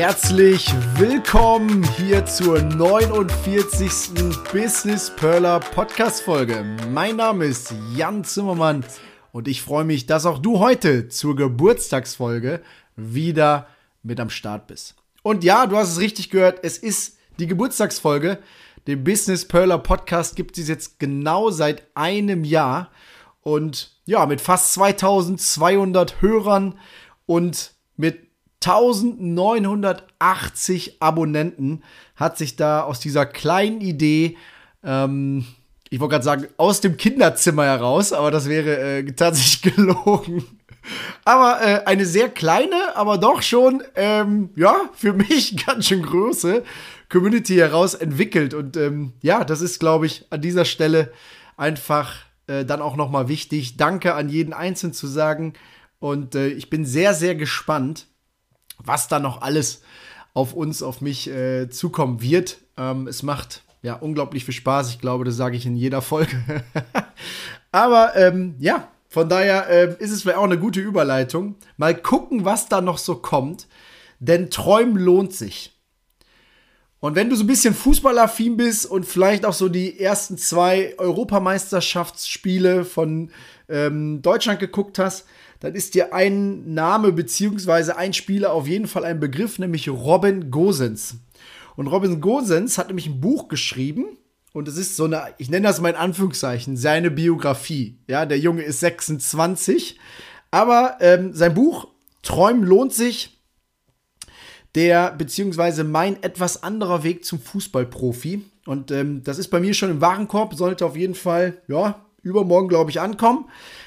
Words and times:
Herzlich 0.00 0.66
willkommen 0.94 1.86
hier 1.98 2.24
zur 2.24 2.62
49. 2.62 3.90
Business 4.50 5.14
Perler 5.14 5.60
Podcast 5.60 6.22
Folge. 6.22 6.64
Mein 6.88 7.16
Name 7.16 7.44
ist 7.44 7.74
Jan 7.94 8.24
Zimmermann 8.24 8.82
und 9.32 9.46
ich 9.46 9.60
freue 9.60 9.84
mich, 9.84 10.06
dass 10.06 10.24
auch 10.24 10.38
du 10.38 10.58
heute 10.58 11.08
zur 11.08 11.36
Geburtstagsfolge 11.36 12.62
wieder 12.96 13.66
mit 14.02 14.18
am 14.20 14.30
Start 14.30 14.68
bist. 14.68 14.94
Und 15.22 15.44
ja, 15.44 15.66
du 15.66 15.76
hast 15.76 15.90
es 15.90 16.00
richtig 16.00 16.30
gehört, 16.30 16.60
es 16.62 16.78
ist 16.78 17.18
die 17.38 17.46
Geburtstagsfolge. 17.46 18.38
Den 18.86 19.04
Business 19.04 19.46
Perler 19.46 19.76
Podcast 19.76 20.34
gibt 20.34 20.56
es 20.56 20.66
jetzt 20.66 20.98
genau 20.98 21.50
seit 21.50 21.82
einem 21.94 22.44
Jahr 22.44 22.90
und 23.42 23.94
ja, 24.06 24.24
mit 24.24 24.40
fast 24.40 24.72
2200 24.72 26.22
Hörern 26.22 26.78
und 27.26 27.74
mit 27.98 28.29
1980 28.64 31.00
Abonnenten 31.00 31.82
hat 32.16 32.36
sich 32.36 32.56
da 32.56 32.82
aus 32.82 33.00
dieser 33.00 33.26
kleinen 33.26 33.80
Idee, 33.80 34.36
ähm, 34.84 35.46
ich 35.88 35.98
wollte 35.98 36.12
gerade 36.12 36.24
sagen, 36.24 36.46
aus 36.56 36.80
dem 36.80 36.96
Kinderzimmer 36.96 37.64
heraus, 37.64 38.12
aber 38.12 38.30
das 38.30 38.48
wäre 38.48 38.98
äh, 38.98 39.12
tatsächlich 39.12 39.74
gelogen. 39.74 40.44
Aber 41.24 41.60
äh, 41.62 41.84
eine 41.84 42.06
sehr 42.06 42.28
kleine, 42.28 42.96
aber 42.96 43.18
doch 43.18 43.42
schon, 43.42 43.82
ähm, 43.96 44.50
ja, 44.56 44.88
für 44.94 45.12
mich 45.12 45.64
ganz 45.66 45.86
schön 45.86 46.02
große 46.02 46.62
Community 47.10 47.56
heraus 47.56 47.94
entwickelt. 47.94 48.54
Und 48.54 48.76
ähm, 48.76 49.12
ja, 49.20 49.44
das 49.44 49.60
ist, 49.60 49.80
glaube 49.80 50.06
ich, 50.06 50.24
an 50.30 50.40
dieser 50.40 50.64
Stelle 50.64 51.12
einfach 51.56 52.14
äh, 52.46 52.64
dann 52.64 52.80
auch 52.80 52.96
nochmal 52.96 53.28
wichtig. 53.28 53.76
Danke 53.76 54.14
an 54.14 54.28
jeden 54.28 54.52
Einzelnen 54.52 54.94
zu 54.94 55.06
sagen. 55.06 55.54
Und 55.98 56.34
äh, 56.34 56.48
ich 56.48 56.70
bin 56.70 56.86
sehr, 56.86 57.14
sehr 57.14 57.34
gespannt, 57.34 58.06
was 58.84 59.08
da 59.08 59.18
noch 59.18 59.42
alles 59.42 59.82
auf 60.34 60.54
uns, 60.54 60.82
auf 60.82 61.00
mich 61.00 61.28
äh, 61.28 61.68
zukommen 61.70 62.20
wird. 62.22 62.58
Ähm, 62.76 63.06
es 63.06 63.22
macht 63.22 63.62
ja 63.82 63.94
unglaublich 63.94 64.44
viel 64.44 64.54
Spaß. 64.54 64.90
Ich 64.90 65.00
glaube, 65.00 65.24
das 65.24 65.36
sage 65.36 65.56
ich 65.56 65.66
in 65.66 65.76
jeder 65.76 66.02
Folge. 66.02 66.64
Aber 67.72 68.16
ähm, 68.16 68.54
ja, 68.58 68.88
von 69.08 69.28
daher 69.28 69.68
äh, 69.68 69.96
ist 69.98 70.10
es 70.10 70.22
vielleicht 70.22 70.38
auch 70.38 70.44
eine 70.44 70.58
gute 70.58 70.80
Überleitung. 70.80 71.56
Mal 71.76 71.96
gucken, 71.96 72.44
was 72.44 72.68
da 72.68 72.80
noch 72.80 72.98
so 72.98 73.16
kommt. 73.16 73.66
Denn 74.18 74.50
Träumen 74.50 74.96
lohnt 74.96 75.32
sich. 75.32 75.79
Und 77.00 77.16
wenn 77.16 77.30
du 77.30 77.36
so 77.36 77.44
ein 77.44 77.46
bisschen 77.46 77.74
Fußballaffin 77.74 78.56
bist 78.58 78.84
und 78.86 79.06
vielleicht 79.06 79.46
auch 79.46 79.54
so 79.54 79.68
die 79.68 79.98
ersten 79.98 80.36
zwei 80.36 80.94
Europameisterschaftsspiele 80.98 82.84
von 82.84 83.30
ähm, 83.68 84.20
Deutschland 84.20 84.60
geguckt 84.60 84.98
hast, 84.98 85.26
dann 85.60 85.74
ist 85.74 85.94
dir 85.94 86.14
ein 86.14 86.72
Name 86.74 87.12
beziehungsweise 87.12 87.96
ein 87.96 88.12
Spieler 88.12 88.52
auf 88.52 88.66
jeden 88.66 88.86
Fall 88.86 89.04
ein 89.04 89.20
Begriff, 89.20 89.58
nämlich 89.58 89.88
Robin 89.88 90.50
Gosens. 90.50 91.16
Und 91.76 91.86
Robin 91.86 92.20
Gosens 92.20 92.76
hat 92.76 92.88
nämlich 92.88 93.06
ein 93.06 93.20
Buch 93.20 93.48
geschrieben 93.48 94.18
und 94.52 94.68
es 94.68 94.76
ist 94.76 94.96
so 94.96 95.04
eine, 95.04 95.34
ich 95.38 95.48
nenne 95.48 95.68
das 95.68 95.80
mal 95.80 95.90
in 95.90 95.96
Anführungszeichen, 95.96 96.76
seine 96.76 97.10
Biografie. 97.10 97.98
Ja, 98.08 98.26
der 98.26 98.38
Junge 98.38 98.62
ist 98.62 98.80
26, 98.80 99.98
aber 100.50 100.96
ähm, 101.00 101.32
sein 101.32 101.54
Buch 101.54 101.88
Träumen 102.22 102.64
lohnt 102.64 102.92
sich. 102.92 103.39
Der 104.74 105.12
beziehungsweise 105.12 105.84
mein 105.84 106.22
etwas 106.22 106.62
anderer 106.62 107.02
Weg 107.02 107.24
zum 107.24 107.40
Fußballprofi. 107.40 108.44
Und 108.66 108.90
ähm, 108.90 109.22
das 109.24 109.38
ist 109.38 109.48
bei 109.48 109.60
mir 109.60 109.74
schon 109.74 109.90
im 109.90 110.00
Warenkorb, 110.00 110.54
sollte 110.54 110.86
auf 110.86 110.96
jeden 110.96 111.14
Fall, 111.14 111.60
ja, 111.66 112.04
übermorgen, 112.22 112.68
glaube 112.68 112.90
ich, 112.90 113.00
ankommen. 113.00 113.46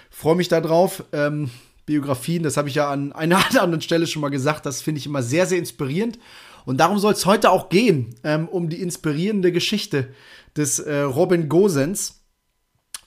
Freue 0.10 0.36
mich 0.36 0.48
darauf. 0.48 1.04
Ähm, 1.14 1.50
Biografien, 1.86 2.44
das 2.44 2.58
habe 2.58 2.70
ich 2.70 2.76
ja 2.76 2.90
an 2.90 3.12
einer 3.12 3.38
anderen 3.50 3.82
Stelle 3.82 4.08
schon 4.08 4.22
mal 4.22 4.30
gesagt, 4.30 4.66
das 4.66 4.82
finde 4.82 5.00
ich 5.00 5.06
immer 5.06 5.24
sehr, 5.24 5.46
sehr 5.46 5.60
inspirierend. 5.60 6.20
Und 6.66 6.78
darum 6.78 6.98
soll 6.98 7.14
es 7.14 7.26
heute 7.26 7.50
auch 7.50 7.70
gehen, 7.70 8.16
ähm, 8.24 8.48
um 8.48 8.70
die 8.70 8.82
inspirierende 8.82 9.52
Geschichte 9.52 10.14
des 10.56 10.80
äh, 10.80 11.00
Robin 11.02 11.50
Gosens. 11.50 12.22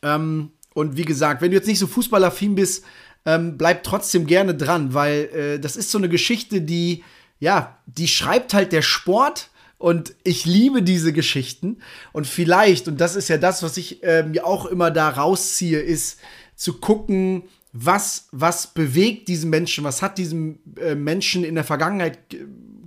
Ähm, 0.02 0.50
und 0.74 0.96
wie 0.96 1.06
gesagt, 1.06 1.40
wenn 1.40 1.50
du 1.50 1.56
jetzt 1.56 1.66
nicht 1.66 1.78
so 1.78 1.86
fußballaffin 1.86 2.54
bist, 2.54 2.84
ähm, 3.24 3.56
bleib 3.56 3.82
trotzdem 3.82 4.26
gerne 4.26 4.54
dran, 4.54 4.92
weil 4.92 5.30
äh, 5.34 5.58
das 5.58 5.76
ist 5.76 5.90
so 5.90 5.98
eine 5.98 6.08
Geschichte, 6.08 6.60
die, 6.60 7.02
ja, 7.38 7.78
die 7.86 8.08
schreibt 8.08 8.54
halt 8.54 8.72
der 8.72 8.82
Sport. 8.82 9.50
Und 9.78 10.14
ich 10.24 10.46
liebe 10.46 10.82
diese 10.82 11.12
Geschichten. 11.12 11.82
Und 12.12 12.26
vielleicht, 12.26 12.88
und 12.88 12.98
das 12.98 13.14
ist 13.14 13.28
ja 13.28 13.36
das, 13.36 13.62
was 13.62 13.76
ich 13.76 14.02
äh, 14.02 14.22
mir 14.22 14.46
auch 14.46 14.64
immer 14.64 14.90
da 14.90 15.10
rausziehe, 15.10 15.80
ist, 15.80 16.18
zu 16.56 16.80
gucken, 16.80 17.42
was, 17.72 18.28
was 18.32 18.68
bewegt 18.68 19.28
diesen 19.28 19.50
Menschen, 19.50 19.84
was 19.84 20.00
hat 20.00 20.16
diesen 20.18 20.60
äh, 20.80 20.94
Menschen 20.94 21.44
in 21.44 21.54
der 21.54 21.64
Vergangenheit 21.64 22.18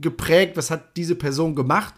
geprägt, 0.01 0.57
was 0.57 0.71
hat 0.71 0.97
diese 0.97 1.15
Person 1.15 1.55
gemacht, 1.55 1.93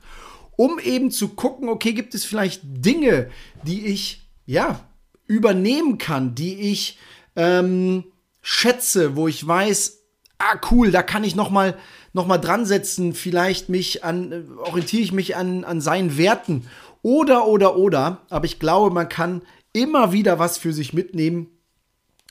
um 0.58 0.78
eben 0.80 1.10
zu 1.10 1.30
gucken, 1.30 1.70
okay, 1.70 1.94
gibt 1.94 2.14
es 2.14 2.26
vielleicht 2.26 2.62
Dinge, 2.64 3.30
die 3.64 3.86
ich, 3.86 4.28
ja, 4.46 4.82
übernehmen 5.26 5.98
kann, 5.98 6.36
die 6.36 6.56
ich 6.72 7.00
ähm, 7.38 8.04
schätze, 8.42 9.16
wo 9.16 9.30
ich 9.30 9.48
weiß, 9.48 10.00
ah, 10.40 10.60
cool, 10.72 10.92
da 10.92 11.04
kann 11.04 11.24
ich 11.24 11.36
noch 11.36 11.50
mal, 11.50 11.78
noch 12.14 12.28
mal 12.28 12.38
dran 12.38 12.66
setzen, 12.66 13.14
vielleicht 13.14 13.70
mich 13.70 14.04
an, 14.04 14.32
äh, 14.32 14.42
orientiere 14.58 15.04
ich 15.04 15.12
mich 15.12 15.36
an, 15.36 15.64
an 15.64 15.82
seinen 15.82 16.18
Werten 16.18 16.68
oder, 17.02 17.48
oder, 17.48 17.78
oder, 17.78 18.22
aber 18.30 18.46
ich 18.46 18.60
glaube, 18.60 18.94
man 18.94 19.10
kann 19.10 19.42
immer 19.74 20.12
wieder 20.12 20.40
was 20.40 20.58
für 20.58 20.74
sich 20.74 20.94
mitnehmen, 20.94 21.48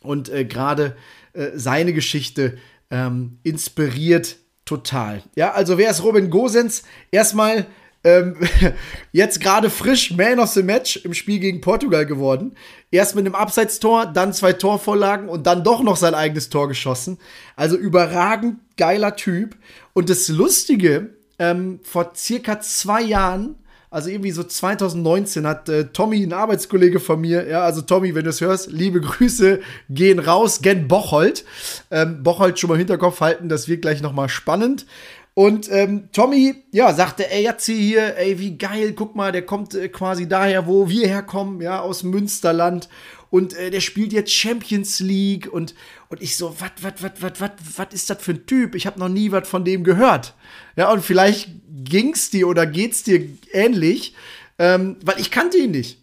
und 0.02 0.28
äh, 0.28 0.44
gerade 0.44 0.96
äh, 1.32 1.50
seine 1.54 1.92
Geschichte 1.92 2.58
ähm, 2.90 3.38
inspiriert 3.42 4.36
total. 4.64 5.22
Ja, 5.36 5.52
also 5.52 5.78
wer 5.78 5.90
ist 5.90 6.02
Robin 6.02 6.30
Gosens? 6.30 6.82
Erstmal 7.10 7.66
ähm, 8.04 8.36
jetzt 9.12 9.40
gerade 9.40 9.70
frisch 9.70 10.12
Man 10.12 10.38
of 10.38 10.50
the 10.50 10.62
Match 10.62 10.96
im 10.96 11.14
Spiel 11.14 11.38
gegen 11.38 11.60
Portugal 11.60 12.06
geworden. 12.06 12.56
Erst 12.90 13.14
mit 13.14 13.26
einem 13.26 13.34
Abseitstor, 13.34 14.06
dann 14.06 14.32
zwei 14.32 14.52
Torvorlagen 14.52 15.28
und 15.28 15.46
dann 15.46 15.64
doch 15.64 15.82
noch 15.82 15.96
sein 15.96 16.14
eigenes 16.14 16.48
Tor 16.48 16.68
geschossen. 16.68 17.18
Also 17.56 17.76
überragend 17.76 18.58
geiler 18.76 19.16
Typ. 19.16 19.56
Und 19.92 20.08
das 20.08 20.28
Lustige, 20.28 21.10
ähm, 21.38 21.80
vor 21.82 22.12
circa 22.14 22.60
zwei 22.60 23.02
Jahren 23.02 23.56
also 23.92 24.08
irgendwie 24.08 24.30
so 24.30 24.44
2019 24.44 25.46
hat 25.48 25.68
äh, 25.68 25.86
Tommy, 25.86 26.22
ein 26.22 26.32
Arbeitskollege 26.32 27.00
von 27.00 27.20
mir, 27.20 27.48
ja, 27.48 27.62
also 27.62 27.82
Tommy, 27.82 28.14
wenn 28.14 28.22
du 28.22 28.30
es 28.30 28.40
hörst, 28.40 28.70
liebe 28.70 29.00
Grüße 29.00 29.60
gehen 29.88 30.20
raus, 30.20 30.62
gen 30.62 30.86
Bocholt. 30.86 31.44
Ähm, 31.90 32.22
Bocholt 32.22 32.58
schon 32.60 32.68
mal 32.68 32.74
im 32.74 32.80
Hinterkopf 32.80 33.20
halten, 33.20 33.48
das 33.48 33.66
wird 33.66 33.82
gleich 33.82 34.00
noch 34.00 34.12
mal 34.12 34.28
spannend. 34.28 34.86
Und 35.34 35.70
ähm, 35.70 36.08
Tommy, 36.12 36.56
ja, 36.72 36.92
sagte, 36.92 37.30
ey, 37.30 37.44
jetzt 37.44 37.66
hier, 37.66 38.16
ey, 38.16 38.38
wie 38.38 38.58
geil, 38.58 38.92
guck 38.94 39.14
mal, 39.14 39.32
der 39.32 39.46
kommt 39.46 39.74
äh, 39.74 39.88
quasi 39.88 40.28
daher, 40.28 40.66
wo 40.66 40.88
wir 40.88 41.06
herkommen, 41.06 41.60
ja, 41.60 41.80
aus 41.80 42.02
Münsterland. 42.02 42.88
Und 43.30 43.54
äh, 43.54 43.70
der 43.70 43.80
spielt 43.80 44.12
jetzt 44.12 44.32
Champions 44.32 44.98
League 44.98 45.48
und, 45.50 45.74
und 46.08 46.20
ich 46.20 46.36
so, 46.36 46.56
was, 46.58 46.72
was, 46.82 46.94
was, 47.00 47.12
was, 47.20 47.40
was, 47.40 47.50
was 47.76 47.94
ist 47.94 48.10
das 48.10 48.22
für 48.22 48.32
ein 48.32 48.46
Typ? 48.46 48.74
Ich 48.74 48.86
habe 48.86 48.98
noch 48.98 49.08
nie 49.08 49.30
was 49.30 49.48
von 49.48 49.64
dem 49.64 49.84
gehört. 49.84 50.34
Ja, 50.76 50.90
und 50.90 51.04
vielleicht 51.04 51.48
ging's 51.68 52.30
dir 52.30 52.48
oder 52.48 52.66
geht's 52.66 53.04
dir 53.04 53.28
ähnlich, 53.52 54.14
ähm, 54.58 54.96
weil 55.04 55.20
ich 55.20 55.30
kannte 55.30 55.58
ihn 55.58 55.70
nicht. 55.70 56.00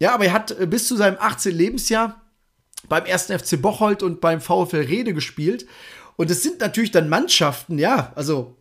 Ja, 0.00 0.14
aber 0.14 0.26
er 0.26 0.32
hat 0.32 0.50
äh, 0.58 0.66
bis 0.66 0.88
zu 0.88 0.96
seinem 0.96 1.16
18. 1.20 1.56
Lebensjahr 1.56 2.20
beim 2.88 3.06
ersten 3.06 3.38
FC 3.38 3.62
Bocholt 3.62 4.02
und 4.02 4.20
beim 4.20 4.40
VfL 4.40 4.82
Rede 4.82 5.14
gespielt. 5.14 5.66
Und 6.16 6.30
es 6.30 6.42
sind 6.42 6.60
natürlich 6.60 6.90
dann 6.90 7.08
Mannschaften, 7.08 7.78
ja, 7.78 8.12
also 8.16 8.56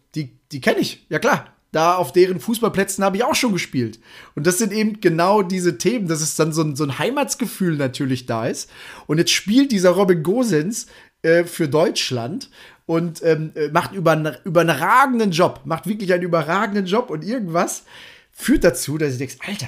die, 0.53 0.61
kenne 0.61 0.79
ich, 0.79 1.05
ja 1.09 1.19
klar. 1.19 1.47
Da 1.71 1.95
auf 1.95 2.11
deren 2.13 2.39
Fußballplätzen 2.39 3.03
habe 3.03 3.17
ich 3.17 3.23
auch 3.23 3.33
schon 3.33 3.51
gespielt. 3.51 4.00
Und 4.35 4.45
das 4.45 4.59
sind 4.59 4.71
eben 4.71 5.01
genau 5.01 5.41
diese 5.41 5.79
Themen, 5.79 6.07
dass 6.07 6.21
es 6.21 6.35
dann 6.35 6.53
so 6.53 6.61
ein, 6.61 6.75
so 6.75 6.83
ein 6.83 7.00
Heimatsgefühl 7.00 7.77
natürlich 7.77 8.27
da 8.27 8.45
ist. 8.45 8.69
Und 9.07 9.17
jetzt 9.17 9.31
spielt 9.31 9.71
dieser 9.71 9.89
Robin 9.89 10.21
Gosens 10.21 10.85
äh, 11.23 11.45
für 11.45 11.67
Deutschland 11.67 12.51
und 12.85 13.23
ähm, 13.23 13.53
äh, 13.55 13.69
macht 13.69 13.94
über, 13.94 14.38
überragenden 14.44 15.31
Job, 15.31 15.61
macht 15.65 15.88
wirklich 15.88 16.13
einen 16.13 16.21
überragenden 16.21 16.85
Job 16.85 17.09
und 17.09 17.23
irgendwas 17.23 17.85
führt 18.31 18.63
dazu, 18.63 18.97
dass 19.00 19.13
ich 19.13 19.17
denke, 19.17 19.35
Alter, 19.47 19.67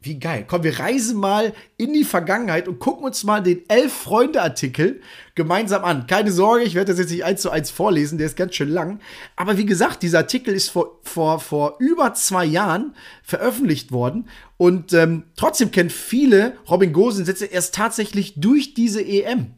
Wie 0.00 0.18
geil. 0.18 0.44
Komm, 0.46 0.62
wir 0.62 0.78
reisen 0.78 1.18
mal 1.18 1.52
in 1.78 1.92
die 1.92 2.04
Vergangenheit 2.04 2.68
und 2.68 2.78
gucken 2.78 3.04
uns 3.04 3.24
mal 3.24 3.42
den 3.42 3.68
Elf-Freunde-Artikel 3.68 5.00
gemeinsam 5.34 5.84
an. 5.84 6.06
Keine 6.06 6.30
Sorge, 6.30 6.64
ich 6.64 6.74
werde 6.74 6.92
das 6.92 7.00
jetzt 7.00 7.10
nicht 7.10 7.24
eins 7.24 7.42
zu 7.42 7.50
eins 7.50 7.70
vorlesen, 7.70 8.18
der 8.18 8.26
ist 8.26 8.36
ganz 8.36 8.54
schön 8.54 8.68
lang. 8.68 9.00
Aber 9.34 9.56
wie 9.58 9.66
gesagt, 9.66 10.02
dieser 10.02 10.18
Artikel 10.18 10.54
ist 10.54 10.68
vor, 10.68 11.00
vor, 11.02 11.40
vor 11.40 11.76
über 11.80 12.14
zwei 12.14 12.44
Jahren 12.44 12.94
veröffentlicht 13.22 13.90
worden. 13.90 14.28
Und 14.58 14.92
ähm, 14.92 15.24
trotzdem 15.34 15.70
kennen 15.70 15.90
viele 15.90 16.56
Robin 16.70 16.92
Gosens 16.92 17.26
jetzt 17.26 17.42
erst 17.42 17.74
tatsächlich 17.74 18.34
durch 18.36 18.74
diese 18.74 19.04
EM. 19.04 19.54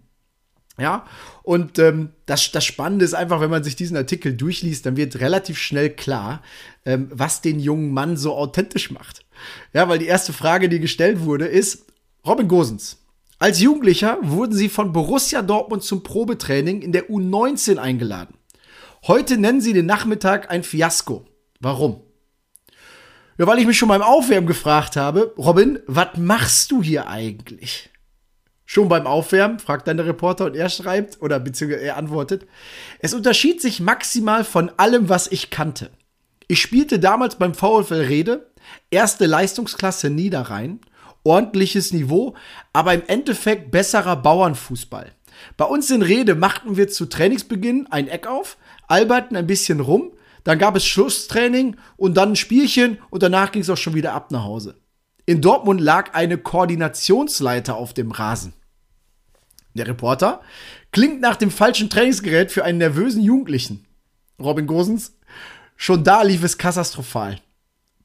Ja, 0.81 1.07
und 1.43 1.79
ähm, 1.81 2.11
das, 2.27 2.53
das 2.53 2.65
Spannende 2.65 3.05
ist 3.05 3.15
einfach, 3.15 3.41
wenn 3.41 3.51
man 3.51 3.65
sich 3.65 3.75
diesen 3.75 3.97
Artikel 3.97 4.37
durchliest, 4.37 4.87
dann 4.87 4.97
wird 4.97 5.19
relativ 5.19 5.59
schnell 5.59 5.91
klar, 5.91 6.41
ähm, 6.85 7.09
was 7.13 7.41
den 7.41 7.59
jungen 7.59 7.93
Mann 7.93 8.17
so 8.17 8.37
authentisch 8.37 8.93
macht. 8.93 9.25
Ja, 9.73 9.89
weil 9.89 9.99
die 9.99 10.07
erste 10.07 10.33
Frage, 10.33 10.69
die 10.69 10.79
gestellt 10.79 11.25
wurde, 11.25 11.47
ist, 11.47 11.87
Robin 12.25 12.47
Gosens, 12.47 12.99
als 13.41 13.61
Jugendlicher 13.61 14.19
wurden 14.23 14.53
sie 14.53 14.69
von 14.69 14.93
Borussia 14.93 15.43
Dortmund 15.43 15.83
zum 15.83 16.03
Probetraining 16.03 16.83
in 16.83 16.93
der 16.93 17.09
U19 17.09 17.79
eingeladen. 17.79 18.35
Heute 19.07 19.37
nennen 19.37 19.61
sie 19.61 19.73
den 19.73 19.87
Nachmittag 19.87 20.51
ein 20.51 20.65
Fiasko. 20.65 21.25
Warum? 21.61 22.03
Ja, 23.37 23.47
weil 23.47 23.61
ich 23.61 23.67
mich 23.67 23.79
schon 23.79 23.89
beim 23.89 24.03
Aufwärmen 24.03 24.49
gefragt 24.49 24.97
habe, 24.97 25.35
Robin, 25.39 25.79
was 25.87 26.17
machst 26.17 26.73
du 26.73 26.83
hier 26.83 27.09
eigentlich? 27.09 27.91
Schon 28.70 28.91
beim 28.91 29.06
Aufwärmen, 29.06 29.61
fragt 29.61 29.88
dann 29.88 29.97
der 29.97 30.05
Reporter 30.05 30.44
und 30.44 30.55
er 30.55 30.69
schreibt, 30.69 31.23
oder 31.23 31.41
beziehungsweise 31.41 31.87
er 31.87 31.97
antwortet, 31.97 32.47
es 32.99 33.15
unterschied 33.15 33.62
sich 33.62 33.81
maximal 33.81 34.44
von 34.44 34.70
allem, 34.76 35.09
was 35.09 35.26
ich 35.32 35.49
kannte. 35.49 35.91
Ich 36.49 36.61
spielte 36.61 36.99
damals 36.99 37.37
beim 37.37 37.55
VfL 37.55 38.03
Rede, 38.03 38.50
erste 38.91 39.25
Leistungsklasse 39.25 40.11
Niederrhein, 40.11 40.81
ordentliches 41.25 41.94
Niveau, 41.94 42.35
aber 42.75 42.93
im 42.93 43.05
Endeffekt 43.06 43.70
besserer 43.70 44.17
Bauernfußball. 44.17 45.12
Bei 45.56 45.65
uns 45.65 45.91
in 45.91 46.03
Rede 46.03 46.35
machten 46.35 46.76
wir 46.76 46.88
zu 46.88 47.06
Trainingsbeginn 47.06 47.87
ein 47.91 48.06
Eck 48.06 48.26
auf, 48.26 48.59
alberten 48.87 49.35
ein 49.35 49.47
bisschen 49.47 49.81
rum, 49.81 50.12
dann 50.44 50.59
gab 50.59 50.76
es 50.76 50.85
Schlusstraining 50.85 51.76
und 51.97 52.19
dann 52.19 52.32
ein 52.32 52.37
Spielchen 52.37 52.99
und 53.09 53.23
danach 53.23 53.50
ging 53.50 53.62
es 53.62 53.70
auch 53.70 53.79
schon 53.79 53.94
wieder 53.94 54.12
ab 54.12 54.31
nach 54.31 54.44
Hause. 54.44 54.75
In 55.25 55.41
Dortmund 55.41 55.81
lag 55.81 56.12
eine 56.12 56.37
Koordinationsleiter 56.37 57.75
auf 57.75 57.94
dem 57.94 58.11
Rasen. 58.11 58.53
Der 59.75 59.87
Reporter 59.87 60.41
klingt 60.93 61.20
nach 61.20 61.37
dem 61.37 61.50
falschen 61.50 61.91
Trainingsgerät 61.91 62.50
für 62.50 62.65
einen 62.65 62.79
nervösen 62.79 63.23
Jugendlichen. 63.23 63.87
Robin 64.41 64.67
Gosens, 64.67 65.17
schon 65.76 66.05
da 66.05 66.23
lief 66.23 66.43
es 66.43 66.59
katastrophal. 66.59 67.41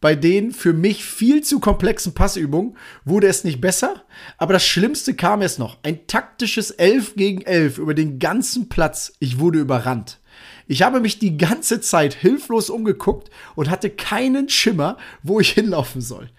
Bei 0.04 0.15
den 0.15 0.51
für 0.51 0.74
mich 0.74 1.06
viel 1.06 1.44
zu 1.44 1.62
komplexen 1.62 2.13
Passübungen 2.13 2.75
wurde 3.06 3.27
es 3.27 3.45
nicht 3.45 3.62
besser, 3.62 4.04
aber 4.38 4.51
das 4.51 4.65
Schlimmste 4.65 5.13
kam 5.13 5.42
es 5.42 5.57
noch. 5.57 5.77
Ein 5.83 6.07
taktisches 6.07 6.71
11 6.71 7.15
gegen 7.15 7.42
11 7.42 7.77
über 7.77 7.94
den 7.94 8.19
ganzen 8.19 8.68
Platz. 8.68 9.13
Ich 9.19 9.39
wurde 9.39 9.60
überrannt. 9.60 10.19
Ich 10.68 10.81
habe 10.81 11.00
mich 11.00 11.19
die 11.19 11.38
ganze 11.38 11.80
Zeit 11.80 12.15
hilflos 12.15 12.69
umgeguckt 12.69 13.30
und 13.56 13.69
hatte 13.69 13.89
keinen 13.89 14.50
Schimmer, 14.50 14.98
wo 15.21 15.39
ich 15.39 15.51
hinlaufen 15.51 16.01
soll. 16.01 16.30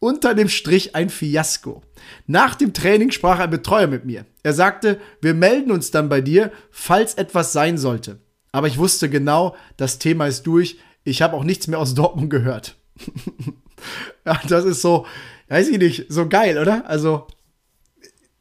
Unter 0.00 0.34
dem 0.34 0.48
Strich 0.48 0.94
ein 0.94 1.10
Fiasko. 1.10 1.82
Nach 2.26 2.54
dem 2.54 2.72
Training 2.72 3.10
sprach 3.10 3.40
ein 3.40 3.50
Betreuer 3.50 3.88
mit 3.88 4.04
mir. 4.04 4.26
Er 4.42 4.52
sagte, 4.52 5.00
wir 5.20 5.34
melden 5.34 5.72
uns 5.72 5.90
dann 5.90 6.08
bei 6.08 6.20
dir, 6.20 6.52
falls 6.70 7.14
etwas 7.14 7.52
sein 7.52 7.78
sollte. 7.78 8.20
Aber 8.52 8.68
ich 8.68 8.78
wusste 8.78 9.10
genau, 9.10 9.56
das 9.76 9.98
Thema 9.98 10.26
ist 10.26 10.46
durch. 10.46 10.78
Ich 11.04 11.22
habe 11.22 11.36
auch 11.36 11.44
nichts 11.44 11.66
mehr 11.66 11.78
aus 11.78 11.94
Dortmund 11.94 12.30
gehört. 12.30 12.76
ja, 14.24 14.40
das 14.48 14.64
ist 14.64 14.82
so, 14.82 15.06
weiß 15.48 15.68
ich 15.68 15.78
nicht, 15.78 16.06
so 16.08 16.28
geil, 16.28 16.58
oder? 16.58 16.88
Also, 16.88 17.26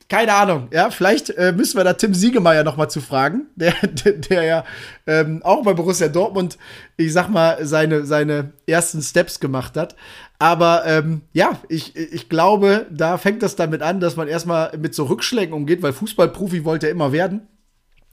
keine 0.10 0.34
Ahnung, 0.34 0.70
ja, 0.72 0.90
vielleicht 0.90 1.32
äh, 1.32 1.52
müssen 1.52 1.78
wir 1.78 1.84
da 1.84 1.94
Tim 1.94 2.14
Siegemeier 2.14 2.64
noch 2.64 2.78
mal 2.78 2.88
zu 2.88 3.02
fragen, 3.02 3.48
der, 3.56 3.74
der, 3.82 4.14
der 4.14 4.44
ja 4.44 4.64
ähm, 5.06 5.42
auch 5.44 5.64
bei 5.64 5.74
Borussia 5.74 6.08
Dortmund, 6.08 6.58
ich 6.96 7.12
sag 7.12 7.30
mal, 7.30 7.66
seine, 7.66 8.06
seine 8.06 8.54
ersten 8.66 9.02
Steps 9.02 9.40
gemacht 9.40 9.76
hat. 9.76 9.96
Aber 10.40 10.86
ähm, 10.86 11.22
ja, 11.34 11.60
ich, 11.68 11.96
ich 11.96 12.30
glaube, 12.30 12.86
da 12.92 13.18
fängt 13.18 13.44
das 13.44 13.56
damit 13.56 13.82
an, 13.82 14.00
dass 14.00 14.16
man 14.16 14.28
erstmal 14.28 14.78
mit 14.78 14.96
so 14.96 15.06
Rückschlägen 15.06 15.54
umgeht, 15.54 15.82
weil 15.82 15.94
Fußballprofi 15.94 16.64
wollte 16.64 16.86
er 16.86 16.92
immer 16.92 17.12
werden. 17.12 17.48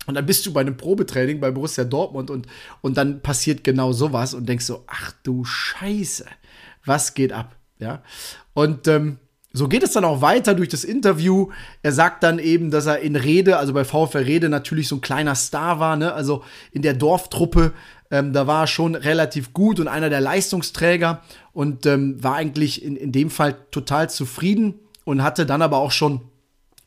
Und 0.06 0.14
dann 0.14 0.26
bist 0.26 0.44
du 0.44 0.52
bei 0.52 0.60
einem 0.60 0.76
Probetraining 0.76 1.40
bei 1.40 1.50
Borussia 1.50 1.84
Dortmund 1.84 2.30
und, 2.30 2.46
und 2.80 2.96
dann 2.96 3.20
passiert 3.20 3.64
genau 3.64 3.92
sowas 3.92 4.34
und 4.34 4.48
denkst 4.48 4.64
so, 4.66 4.84
ach 4.86 5.12
du 5.22 5.44
Scheiße, 5.44 6.26
was 6.84 7.14
geht 7.14 7.32
ab? 7.32 7.56
Ja. 7.78 8.02
Und 8.52 8.86
ähm, 8.88 9.18
so 9.56 9.68
geht 9.68 9.84
es 9.84 9.92
dann 9.92 10.04
auch 10.04 10.20
weiter 10.20 10.54
durch 10.54 10.68
das 10.68 10.82
Interview. 10.82 11.48
Er 11.80 11.92
sagt 11.92 12.24
dann 12.24 12.40
eben, 12.40 12.72
dass 12.72 12.86
er 12.86 12.98
in 12.98 13.14
Rede, 13.14 13.56
also 13.56 13.72
bei 13.72 13.84
VfL 13.84 14.18
Rede 14.18 14.48
natürlich 14.48 14.88
so 14.88 14.96
ein 14.96 15.00
kleiner 15.00 15.36
Star 15.36 15.78
war, 15.78 15.96
ne? 15.96 16.12
Also 16.12 16.42
in 16.72 16.82
der 16.82 16.94
Dorftruppe, 16.94 17.72
ähm, 18.10 18.32
da 18.32 18.48
war 18.48 18.64
er 18.64 18.66
schon 18.66 18.96
relativ 18.96 19.52
gut 19.52 19.78
und 19.78 19.86
einer 19.86 20.10
der 20.10 20.20
Leistungsträger 20.20 21.22
und 21.52 21.86
ähm, 21.86 22.22
war 22.22 22.34
eigentlich 22.34 22.84
in, 22.84 22.96
in 22.96 23.12
dem 23.12 23.30
Fall 23.30 23.54
total 23.70 24.10
zufrieden 24.10 24.74
und 25.04 25.22
hatte 25.22 25.46
dann 25.46 25.62
aber 25.62 25.78
auch 25.78 25.92
schon 25.92 26.22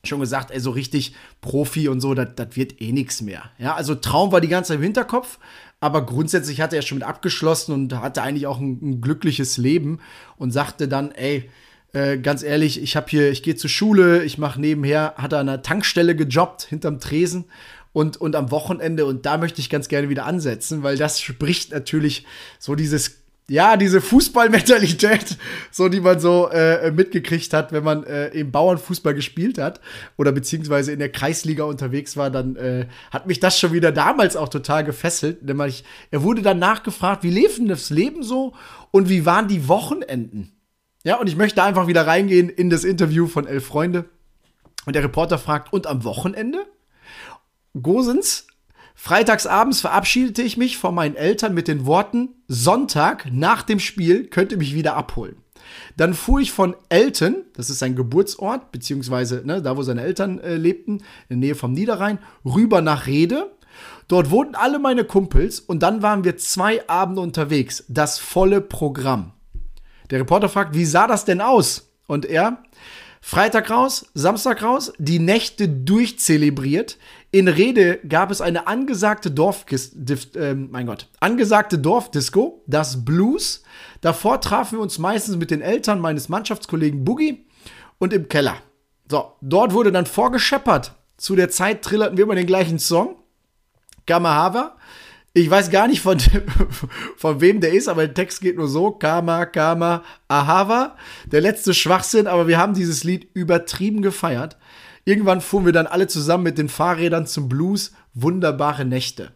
schon 0.04 0.20
gesagt, 0.20 0.52
ey, 0.52 0.60
so 0.60 0.72
richtig 0.72 1.16
Profi 1.42 1.88
und 1.90 2.00
so, 2.02 2.14
das 2.14 2.28
wird 2.52 2.82
eh 2.82 2.92
nichts 2.92 3.22
mehr. 3.22 3.44
Ja, 3.58 3.76
also 3.76 3.96
Traum 3.96 4.32
war 4.32 4.40
die 4.40 4.48
ganze 4.48 4.70
Zeit 4.70 4.78
im 4.78 4.84
Hinterkopf, 4.84 5.40
aber 5.80 6.06
grundsätzlich 6.06 6.62
hatte 6.62 6.76
er 6.76 6.82
schon 6.82 7.00
mit 7.00 7.08
abgeschlossen 7.08 7.74
und 7.74 7.94
hatte 7.94 8.22
eigentlich 8.22 8.48
auch 8.48 8.60
ein, 8.60 8.80
ein 8.82 9.02
glückliches 9.02 9.58
Leben 9.58 10.00
und 10.38 10.52
sagte 10.52 10.88
dann, 10.88 11.12
ey, 11.12 11.50
äh, 11.98 12.18
ganz 12.20 12.44
ehrlich, 12.44 12.82
ich 12.82 12.96
habe 12.96 13.08
hier, 13.10 13.32
ich 13.32 13.42
gehe 13.42 13.56
zur 13.56 13.70
Schule, 13.70 14.24
ich 14.24 14.38
mache 14.38 14.62
nebenher, 14.62 15.16
hat 15.18 15.34
er 15.34 15.40
an 15.40 15.50
einer 15.50 15.64
Tankstelle 15.64 16.16
gejobbt 16.16 16.62
hinterm 16.64 17.00
Tresen 17.00 17.46
und, 17.92 18.18
und 18.18 18.36
am 18.36 18.52
Wochenende 18.52 19.06
und 19.06 19.26
da 19.26 19.38
möchte 19.38 19.62
ich 19.62 19.70
ganz 19.70 19.88
gerne 19.88 20.08
wieder 20.08 20.26
ansetzen, 20.26 20.84
weil 20.84 20.98
das 20.98 21.20
spricht 21.20 21.72
natürlich 21.72 22.26
so 22.60 22.76
dieses 22.76 23.24
ja, 23.50 23.78
diese 23.78 24.02
Fußballmentalität, 24.02 25.38
so 25.72 25.88
die 25.88 26.02
man 26.02 26.20
so 26.20 26.50
äh, 26.50 26.92
mitgekriegt 26.92 27.54
hat, 27.54 27.72
wenn 27.72 27.84
man 27.84 28.04
äh, 28.04 28.28
im 28.28 28.52
Bauernfußball 28.52 29.14
gespielt 29.14 29.58
hat 29.58 29.80
oder 30.18 30.34
beziehungsweise 30.34 30.92
in 30.92 31.00
der 31.00 31.14
Kreisliga 31.14 31.64
unterwegs 31.64 32.18
war, 32.18 32.30
dann 32.30 32.58
äh, 32.58 32.88
hat 33.10 33.26
mich 33.26 33.40
das 33.40 33.58
schon 33.58 33.72
wieder 33.72 33.94
damals 33.94 34.36
auch 34.36 34.50
total 34.50 34.84
gefesselt. 34.84 35.44
Nämlich, 35.44 35.86
er 36.12 36.24
wurde 36.24 36.42
dann 36.42 36.60
nachgefragt, 36.60 37.24
wie 37.24 37.30
lief 37.30 37.56
denn 37.56 37.70
das 37.70 37.90
Leben 37.90 38.22
so 38.22 38.54
und 38.92 39.08
wie 39.08 39.26
waren 39.26 39.48
die 39.48 39.70
Wochenenden? 39.70 40.57
Ja, 41.08 41.16
und 41.16 41.28
ich 41.28 41.38
möchte 41.38 41.64
einfach 41.64 41.88
wieder 41.88 42.06
reingehen 42.06 42.50
in 42.50 42.70
das 42.70 42.84
Interview 42.84 43.28
von 43.28 43.48
Elf 43.48 43.66
Freunde. 43.66 44.10
Und 44.86 44.94
der 44.94 45.06
Reporter 45.06 45.38
fragt, 45.38 45.72
und 45.72 45.88
am 45.88 46.04
Wochenende? 46.04 46.66
Gosens, 47.82 48.46
freitagsabends 48.94 49.80
verabschiedete 49.80 50.42
ich 50.42 50.58
mich 50.58 50.78
von 50.78 50.94
meinen 50.94 51.16
Eltern 51.16 51.54
mit 51.54 51.70
den 51.70 51.86
Worten, 51.86 52.32
Sonntag 52.50 53.32
nach 53.32 53.64
dem 53.64 53.80
Spiel 53.80 54.28
könnte 54.28 54.58
mich 54.58 54.76
wieder 54.76 54.98
abholen. 54.98 55.38
Dann 55.96 56.14
fuhr 56.14 56.42
ich 56.42 56.52
von 56.52 56.76
Elten, 56.90 57.46
das 57.54 57.70
ist 57.70 57.80
sein 57.80 57.96
Geburtsort, 57.96 58.74
beziehungsweise 58.74 59.44
ne, 59.46 59.62
da, 59.62 59.78
wo 59.78 59.84
seine 59.84 60.02
Eltern 60.02 60.42
äh, 60.42 60.58
lebten, 60.58 60.98
in 61.30 61.40
der 61.40 61.48
Nähe 61.48 61.56
vom 61.56 61.72
Niederrhein, 61.72 62.20
rüber 62.44 62.82
nach 62.82 63.08
Rede. 63.08 63.56
Dort 64.10 64.30
wohnten 64.30 64.56
alle 64.56 64.78
meine 64.78 65.06
Kumpels 65.06 65.62
und 65.62 65.84
dann 65.84 66.02
waren 66.02 66.26
wir 66.26 66.36
zwei 66.36 66.86
Abende 66.90 67.22
unterwegs. 67.22 67.86
Das 67.88 68.20
volle 68.20 68.60
Programm. 68.60 69.32
Der 70.10 70.20
Reporter 70.20 70.50
fragt, 70.50 70.76
wie 70.76 70.86
sah 70.86 71.08
das 71.08 71.26
denn 71.26 71.42
aus? 71.42 71.92
Und 72.08 72.26
er, 72.26 72.64
Freitag 73.22 73.70
raus, 73.70 74.06
Samstag 74.14 74.64
raus, 74.64 74.94
die 74.98 75.20
Nächte 75.20 75.68
durchzelebriert. 75.68 76.98
In 77.32 77.48
Rede 77.48 78.00
gab 78.08 78.32
es 78.32 78.40
eine 78.40 78.68
angesagte 78.68 79.32
Dorfkist, 79.32 79.96
äh, 80.36 80.54
mein 80.54 80.86
Gott, 80.86 81.10
angesagte 81.20 81.78
Dorfdisco, 81.78 82.64
das 82.68 83.04
Blues. 83.04 83.64
Davor 84.02 84.40
trafen 84.40 84.78
wir 84.78 84.82
uns 84.82 84.98
meistens 84.98 85.36
mit 85.36 85.52
den 85.52 85.62
Eltern 85.62 86.00
meines 86.00 86.30
Mannschaftskollegen 86.30 87.04
Boogie 87.04 87.46
und 88.00 88.14
im 88.14 88.30
Keller. 88.30 88.56
So, 89.10 89.34
dort 89.42 89.74
wurde 89.74 89.92
dann 89.92 90.06
vorgescheppert. 90.06 90.94
Zu 91.18 91.36
der 91.36 91.50
Zeit 91.50 91.82
trillerten 91.82 92.18
wir 92.18 92.24
immer 92.24 92.36
den 92.36 92.48
gleichen 92.48 92.80
Song. 92.80 93.18
Gamahava. 94.06 94.78
Ich 95.38 95.52
weiß 95.52 95.70
gar 95.70 95.88
nicht, 95.88 96.02
von, 96.02 96.18
von 97.16 97.42
wem 97.42 97.62
der 97.62 97.72
ist, 97.72 97.88
aber 97.88 98.08
der 98.08 98.16
Text 98.16 98.42
geht 98.42 98.58
nur 98.58 98.68
so: 98.68 98.90
Kama, 98.90 99.46
Kama, 99.46 100.04
Ahava. 100.28 100.96
Der 101.26 101.42
letzte 101.42 101.76
Schwachsinn, 101.76 102.26
aber 102.26 102.48
wir 102.48 102.58
haben 102.58 102.74
dieses 102.74 103.04
Lied 103.04 103.30
übertrieben 103.36 104.02
gefeiert. 104.02 104.58
Irgendwann 105.06 105.42
fuhren 105.42 105.66
wir 105.66 105.74
dann 105.74 105.86
alle 105.86 106.08
zusammen 106.08 106.44
mit 106.44 106.58
den 106.58 106.70
Fahrrädern 106.70 107.28
zum 107.28 107.50
Blues. 107.50 107.94
Wunderbare 108.16 108.84
Nächte. 108.84 109.32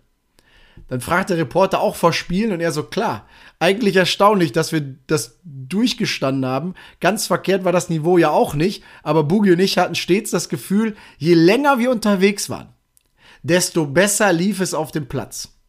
Dann 0.88 1.02
fragt 1.02 1.30
der 1.30 1.38
Reporter 1.38 1.80
auch 1.80 1.96
vor 1.96 2.14
Spielen 2.14 2.52
und 2.52 2.62
er 2.62 2.72
so, 2.72 2.82
klar, 2.82 3.28
eigentlich 3.60 3.96
erstaunlich, 3.96 4.52
dass 4.52 4.72
wir 4.72 4.82
das 5.06 5.40
durchgestanden 5.44 6.50
haben. 6.50 6.74
Ganz 7.00 7.28
verkehrt 7.28 7.64
war 7.64 7.72
das 7.72 7.90
Niveau 7.90 8.18
ja 8.18 8.32
auch 8.32 8.56
nicht, 8.56 8.84
aber 9.04 9.24
Boogie 9.24 9.52
und 9.52 9.60
ich 9.60 9.78
hatten 9.78 9.94
stets 9.94 10.32
das 10.32 10.50
Gefühl, 10.50 10.96
je 11.20 11.36
länger 11.36 11.78
wir 11.78 11.92
unterwegs 11.92 12.50
waren, 12.50 12.70
desto 13.44 13.86
besser 13.86 14.34
lief 14.34 14.62
es 14.62 14.74
auf 14.74 14.92
dem 14.92 15.08
Platz. 15.08 15.61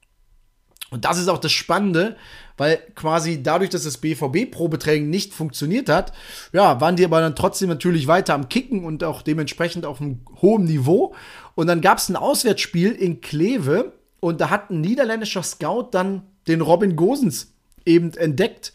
Und 0.92 1.06
das 1.06 1.18
ist 1.18 1.28
auch 1.28 1.38
das 1.38 1.52
Spannende, 1.52 2.16
weil 2.58 2.78
quasi 2.94 3.42
dadurch, 3.42 3.70
dass 3.70 3.84
das 3.84 3.96
BVB-Probetraining 3.96 5.08
nicht 5.08 5.32
funktioniert 5.32 5.88
hat, 5.88 6.12
ja, 6.52 6.82
waren 6.82 6.96
die 6.96 7.04
aber 7.04 7.20
dann 7.20 7.34
trotzdem 7.34 7.70
natürlich 7.70 8.06
weiter 8.06 8.34
am 8.34 8.50
Kicken 8.50 8.84
und 8.84 9.02
auch 9.02 9.22
dementsprechend 9.22 9.86
auf 9.86 10.02
einem 10.02 10.20
hohen 10.42 10.64
Niveau. 10.64 11.14
Und 11.54 11.66
dann 11.66 11.80
gab 11.80 11.96
es 11.96 12.10
ein 12.10 12.16
Auswärtsspiel 12.16 12.92
in 12.92 13.22
Kleve 13.22 13.94
und 14.20 14.42
da 14.42 14.50
hat 14.50 14.70
ein 14.70 14.82
niederländischer 14.82 15.42
Scout 15.42 15.88
dann 15.92 16.24
den 16.46 16.60
Robin 16.60 16.94
Gosens 16.94 17.54
eben 17.86 18.12
entdeckt. 18.12 18.74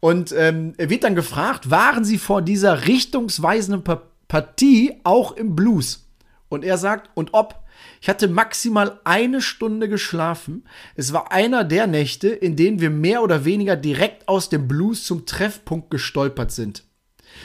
Und 0.00 0.32
ähm, 0.32 0.72
er 0.78 0.88
wird 0.88 1.04
dann 1.04 1.14
gefragt, 1.14 1.70
waren 1.70 2.04
sie 2.04 2.16
vor 2.16 2.40
dieser 2.40 2.86
richtungsweisenden 2.86 3.84
Partie 4.26 4.94
auch 5.04 5.32
im 5.32 5.54
Blues? 5.54 6.07
Und 6.48 6.64
er 6.64 6.78
sagt, 6.78 7.10
und 7.14 7.34
ob. 7.34 7.62
Ich 8.00 8.08
hatte 8.08 8.28
maximal 8.28 9.00
eine 9.04 9.40
Stunde 9.40 9.88
geschlafen. 9.88 10.64
Es 10.96 11.12
war 11.12 11.30
einer 11.30 11.64
der 11.64 11.86
Nächte, 11.86 12.28
in 12.28 12.56
denen 12.56 12.80
wir 12.80 12.90
mehr 12.90 13.22
oder 13.22 13.44
weniger 13.44 13.76
direkt 13.76 14.28
aus 14.28 14.48
dem 14.48 14.66
Blues 14.66 15.04
zum 15.04 15.26
Treffpunkt 15.26 15.90
gestolpert 15.90 16.50
sind. 16.50 16.84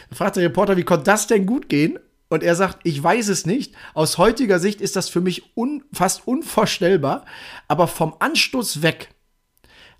Da 0.09 0.15
fragt 0.15 0.37
der 0.37 0.43
Reporter, 0.43 0.77
wie 0.77 0.83
konnte 0.83 1.03
das 1.03 1.27
denn 1.27 1.45
gut 1.45 1.69
gehen? 1.69 1.99
Und 2.29 2.41
er 2.41 2.55
sagt, 2.55 2.79
ich 2.83 3.01
weiß 3.01 3.27
es 3.27 3.45
nicht. 3.45 3.75
Aus 3.93 4.17
heutiger 4.17 4.57
Sicht 4.57 4.81
ist 4.81 4.95
das 4.95 5.07
für 5.07 5.21
mich 5.21 5.55
un 5.55 5.83
fast 5.93 6.27
unvorstellbar. 6.27 7.25
Aber 7.67 7.87
vom 7.87 8.15
Anstoß 8.17 8.81
weg 8.81 9.12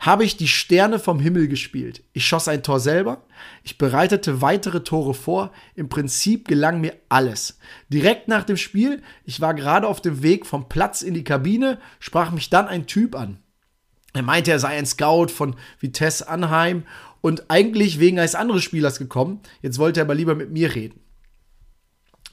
habe 0.03 0.25
ich 0.25 0.35
die 0.35 0.49
Sterne 0.49 0.99
vom 0.99 1.21
Himmel 1.21 1.47
gespielt. 1.47 2.03
Ich 2.11 2.27
schoss 2.27 2.49
ein 2.49 2.61
Tor 2.61 2.81
selber, 2.81 3.23
ich 3.63 3.77
bereitete 3.77 4.41
weitere 4.41 4.83
Tore 4.83 5.13
vor, 5.13 5.53
im 5.75 5.87
Prinzip 5.87 6.45
gelang 6.45 6.81
mir 6.81 6.93
alles. 7.07 7.57
Direkt 7.87 8.27
nach 8.27 8.43
dem 8.43 8.57
Spiel, 8.57 9.01
ich 9.23 9.39
war 9.39 9.53
gerade 9.53 9.87
auf 9.87 10.01
dem 10.01 10.21
Weg 10.21 10.45
vom 10.45 10.67
Platz 10.67 11.03
in 11.03 11.13
die 11.13 11.23
Kabine, 11.23 11.79
sprach 11.99 12.31
mich 12.31 12.49
dann 12.49 12.67
ein 12.67 12.85
Typ 12.85 13.15
an. 13.15 13.39
Er 14.11 14.23
meinte, 14.23 14.51
er 14.51 14.59
sei 14.59 14.77
ein 14.77 14.85
Scout 14.85 15.29
von 15.29 15.55
Vitesse 15.79 16.27
Anheim 16.27 16.83
und 17.21 17.49
eigentlich 17.49 18.01
wegen 18.01 18.19
eines 18.19 18.35
anderen 18.35 18.61
Spielers 18.61 18.99
gekommen. 18.99 19.39
Jetzt 19.61 19.79
wollte 19.79 20.01
er 20.01 20.05
aber 20.05 20.15
lieber 20.15 20.35
mit 20.35 20.51
mir 20.51 20.75
reden. 20.75 20.99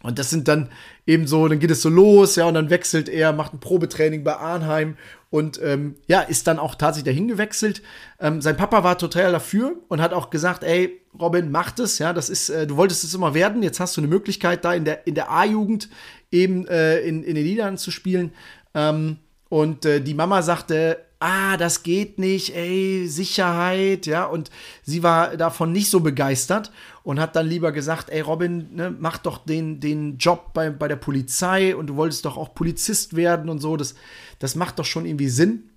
Und 0.02 0.18
das 0.18 0.30
sind 0.30 0.48
dann 0.48 0.70
eben 1.06 1.26
so, 1.26 1.46
dann 1.46 1.60
geht 1.60 1.70
es 1.70 1.82
so 1.82 1.88
los, 1.88 2.36
ja, 2.36 2.46
und 2.46 2.54
dann 2.54 2.70
wechselt 2.70 3.08
er, 3.08 3.32
macht 3.32 3.52
ein 3.52 3.60
Probetraining 3.60 4.24
bei 4.24 4.34
Arnheim 4.34 4.96
und 5.30 5.60
ähm, 5.62 5.94
ja, 6.08 6.20
ist 6.20 6.46
dann 6.49 6.58
auch 6.58 6.75
tatsächlich 6.75 7.14
dahin 7.14 7.28
gewechselt. 7.28 7.82
Ähm, 8.18 8.40
sein 8.40 8.56
Papa 8.56 8.82
war 8.82 8.99
total 8.99 9.32
dafür 9.32 9.76
und 9.88 10.00
hat 10.00 10.12
auch 10.12 10.30
gesagt, 10.30 10.64
ey, 10.64 11.00
Robin, 11.18 11.50
mach 11.50 11.70
das, 11.70 11.99
ja, 11.99 12.12
das 12.12 12.28
ist, 12.28 12.50
äh, 12.50 12.66
du 12.66 12.76
wolltest 12.76 13.04
es 13.04 13.14
immer 13.14 13.32
werden, 13.32 13.62
jetzt 13.62 13.80
hast 13.80 13.96
du 13.96 14.00
eine 14.00 14.08
Möglichkeit, 14.08 14.64
da 14.64 14.75
in 14.75 14.84
der, 14.84 15.06
in 15.06 15.14
der 15.14 15.30
A-Jugend 15.30 15.88
eben 16.30 16.66
äh, 16.66 17.00
in, 17.00 17.22
in 17.22 17.37
den 17.37 17.44
Niederlanden 17.44 17.78
zu 17.78 17.90
spielen. 17.90 18.32
Ähm, 18.75 19.18
und 19.50 19.85
äh, 19.85 20.00
die 20.00 20.14
Mama 20.14 20.42
sagte, 20.42 20.99
ah, 21.19 21.57
das 21.59 21.83
geht 21.83 22.19
nicht, 22.19 22.57
ey, 22.57 23.07
Sicherheit, 23.09 24.07
ja, 24.07 24.25
und 24.25 24.49
sie 24.85 25.02
war 25.02 25.37
davon 25.37 25.73
nicht 25.73 25.90
so 25.90 26.00
begeistert 26.00 26.71
und 27.02 27.21
hat 27.21 27.35
dann 27.37 27.49
lieber 27.49 27.73
gesagt, 27.73 28.11
ey, 28.11 28.21
Robin, 28.21 28.75
ne, 28.75 28.95
mach 28.97 29.19
doch 29.19 29.45
den, 29.45 29.80
den 29.80 30.19
Job 30.19 30.54
bei, 30.54 30.71
bei 30.71 30.87
der 30.87 30.97
Polizei 30.97 31.75
und 31.75 31.88
du 31.88 31.97
wolltest 31.97 32.25
doch 32.25 32.38
auch 32.38 32.54
Polizist 32.54 33.16
werden 33.16 33.50
und 33.50 33.59
so, 33.59 33.76
das, 33.76 33.97
das 34.38 34.54
macht 34.54 34.78
doch 34.78 34.85
schon 34.85 35.04
irgendwie 35.04 35.28
Sinn. 35.28 35.71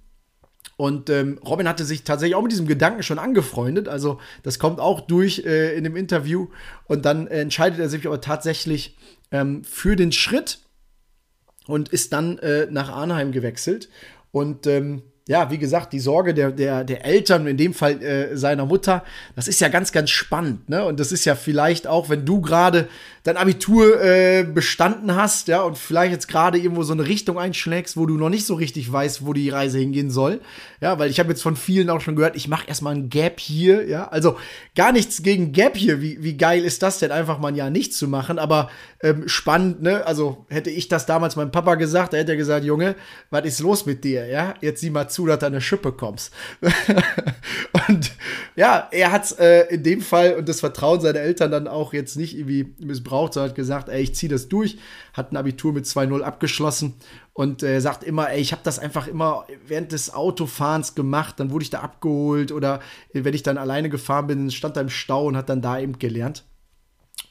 Und 0.77 1.09
ähm, 1.09 1.39
Robin 1.43 1.67
hatte 1.67 1.83
sich 1.83 2.03
tatsächlich 2.03 2.35
auch 2.35 2.41
mit 2.41 2.51
diesem 2.51 2.67
Gedanken 2.67 3.03
schon 3.03 3.19
angefreundet. 3.19 3.87
Also 3.87 4.19
das 4.43 4.59
kommt 4.59 4.79
auch 4.79 5.01
durch 5.01 5.43
äh, 5.45 5.75
in 5.75 5.83
dem 5.83 5.95
Interview. 5.95 6.47
Und 6.85 7.05
dann 7.05 7.27
äh, 7.27 7.41
entscheidet 7.41 7.79
er 7.79 7.89
sich 7.89 8.05
aber 8.07 8.21
tatsächlich 8.21 8.97
ähm, 9.31 9.63
für 9.63 9.95
den 9.95 10.11
Schritt 10.11 10.59
und 11.67 11.89
ist 11.89 12.13
dann 12.13 12.37
äh, 12.39 12.67
nach 12.69 12.89
Arnheim 12.89 13.31
gewechselt. 13.31 13.89
Und 14.31 14.67
ähm, 14.67 15.03
ja, 15.27 15.49
wie 15.49 15.57
gesagt, 15.57 15.93
die 15.93 16.01
Sorge 16.01 16.33
der, 16.33 16.51
der, 16.51 16.83
der 16.83 17.05
Eltern, 17.05 17.47
in 17.47 17.55
dem 17.55 17.73
Fall 17.73 18.01
äh, 18.03 18.35
seiner 18.35 18.65
Mutter, 18.65 19.03
das 19.35 19.47
ist 19.47 19.61
ja 19.61 19.69
ganz, 19.69 19.93
ganz 19.93 20.09
spannend. 20.09 20.67
Ne? 20.69 20.83
Und 20.83 20.99
das 20.99 21.13
ist 21.13 21.23
ja 21.23 21.35
vielleicht 21.35 21.87
auch, 21.87 22.09
wenn 22.09 22.25
du 22.25 22.41
gerade 22.41 22.89
dein 23.23 23.37
Abitur 23.37 24.01
äh, 24.03 24.43
bestanden 24.43 25.15
hast, 25.15 25.47
ja, 25.47 25.61
und 25.61 25.77
vielleicht 25.77 26.11
jetzt 26.11 26.27
gerade 26.27 26.57
irgendwo 26.57 26.83
so 26.83 26.91
eine 26.91 27.07
Richtung 27.07 27.39
einschlägst, 27.39 27.95
wo 27.95 28.05
du 28.05 28.17
noch 28.17 28.29
nicht 28.29 28.45
so 28.45 28.55
richtig 28.55 28.91
weißt, 28.91 29.25
wo 29.25 29.31
die 29.31 29.49
Reise 29.49 29.79
hingehen 29.79 30.11
soll. 30.11 30.41
Ja, 30.81 30.99
weil 30.99 31.09
ich 31.09 31.19
habe 31.19 31.29
jetzt 31.29 31.41
von 31.41 31.55
vielen 31.55 31.89
auch 31.89 32.01
schon 32.01 32.17
gehört, 32.17 32.35
ich 32.35 32.49
mache 32.49 32.67
erstmal 32.67 32.93
ein 32.93 33.09
Gap 33.09 33.39
hier, 33.39 33.87
ja. 33.87 34.09
Also 34.09 34.37
gar 34.75 34.91
nichts 34.91 35.23
gegen 35.23 35.53
Gap 35.53 35.77
hier. 35.77 36.01
Wie, 36.01 36.21
wie 36.21 36.35
geil 36.35 36.65
ist 36.65 36.83
das 36.83 36.99
denn, 36.99 37.11
einfach 37.11 37.39
mal 37.39 37.47
ein 37.47 37.55
Jahr 37.55 37.69
nicht 37.69 37.93
zu 37.93 38.09
machen? 38.09 38.39
Aber 38.39 38.69
ähm, 39.01 39.29
spannend, 39.29 39.81
ne? 39.81 40.05
Also 40.05 40.45
hätte 40.49 40.69
ich 40.69 40.89
das 40.89 41.05
damals 41.05 41.37
meinem 41.37 41.51
Papa 41.51 41.75
gesagt, 41.75 42.11
da 42.11 42.17
hätte 42.17 42.33
er 42.33 42.37
gesagt, 42.37 42.65
Junge, 42.65 42.95
was 43.29 43.45
ist 43.45 43.61
los 43.61 43.85
mit 43.85 44.03
dir, 44.03 44.27
ja? 44.27 44.55
Jetzt 44.59 44.81
sieh 44.81 44.89
mal 44.89 45.07
zu, 45.13 45.25
dass 45.25 45.39
du 45.39 45.45
an 45.45 45.53
eine 45.53 45.61
Schippe 45.61 45.91
kommst. 45.91 46.33
und 47.87 48.11
ja, 48.55 48.87
er 48.91 49.11
hat 49.11 49.37
äh, 49.39 49.67
in 49.67 49.83
dem 49.83 50.01
Fall 50.01 50.35
und 50.35 50.49
das 50.49 50.59
Vertrauen 50.59 51.01
seiner 51.01 51.19
Eltern 51.19 51.51
dann 51.51 51.67
auch 51.67 51.93
jetzt 51.93 52.15
nicht 52.17 52.37
irgendwie 52.37 52.73
missbraucht, 52.79 53.33
sondern 53.33 53.51
hat 53.51 53.55
gesagt, 53.55 53.89
ey, 53.89 54.01
ich 54.01 54.15
ziehe 54.15 54.29
das 54.29 54.49
durch, 54.49 54.77
hat 55.13 55.31
ein 55.31 55.37
Abitur 55.37 55.73
mit 55.73 55.85
2-0 55.85 56.21
abgeschlossen 56.21 56.95
und 57.33 57.63
äh, 57.63 57.79
sagt 57.79 58.03
immer, 58.03 58.29
ey, 58.29 58.41
ich 58.41 58.51
habe 58.51 58.61
das 58.63 58.79
einfach 58.79 59.07
immer 59.07 59.45
während 59.65 59.91
des 59.91 60.13
Autofahrens 60.13 60.95
gemacht, 60.95 61.39
dann 61.39 61.51
wurde 61.51 61.63
ich 61.63 61.69
da 61.69 61.79
abgeholt 61.79 62.51
oder 62.51 62.79
wenn 63.13 63.33
ich 63.33 63.43
dann 63.43 63.57
alleine 63.57 63.89
gefahren 63.89 64.27
bin, 64.27 64.51
stand 64.51 64.77
da 64.77 64.81
im 64.81 64.89
Stau 64.89 65.25
und 65.25 65.37
hat 65.37 65.49
dann 65.49 65.61
da 65.61 65.79
eben 65.79 65.99
gelernt. 65.99 66.43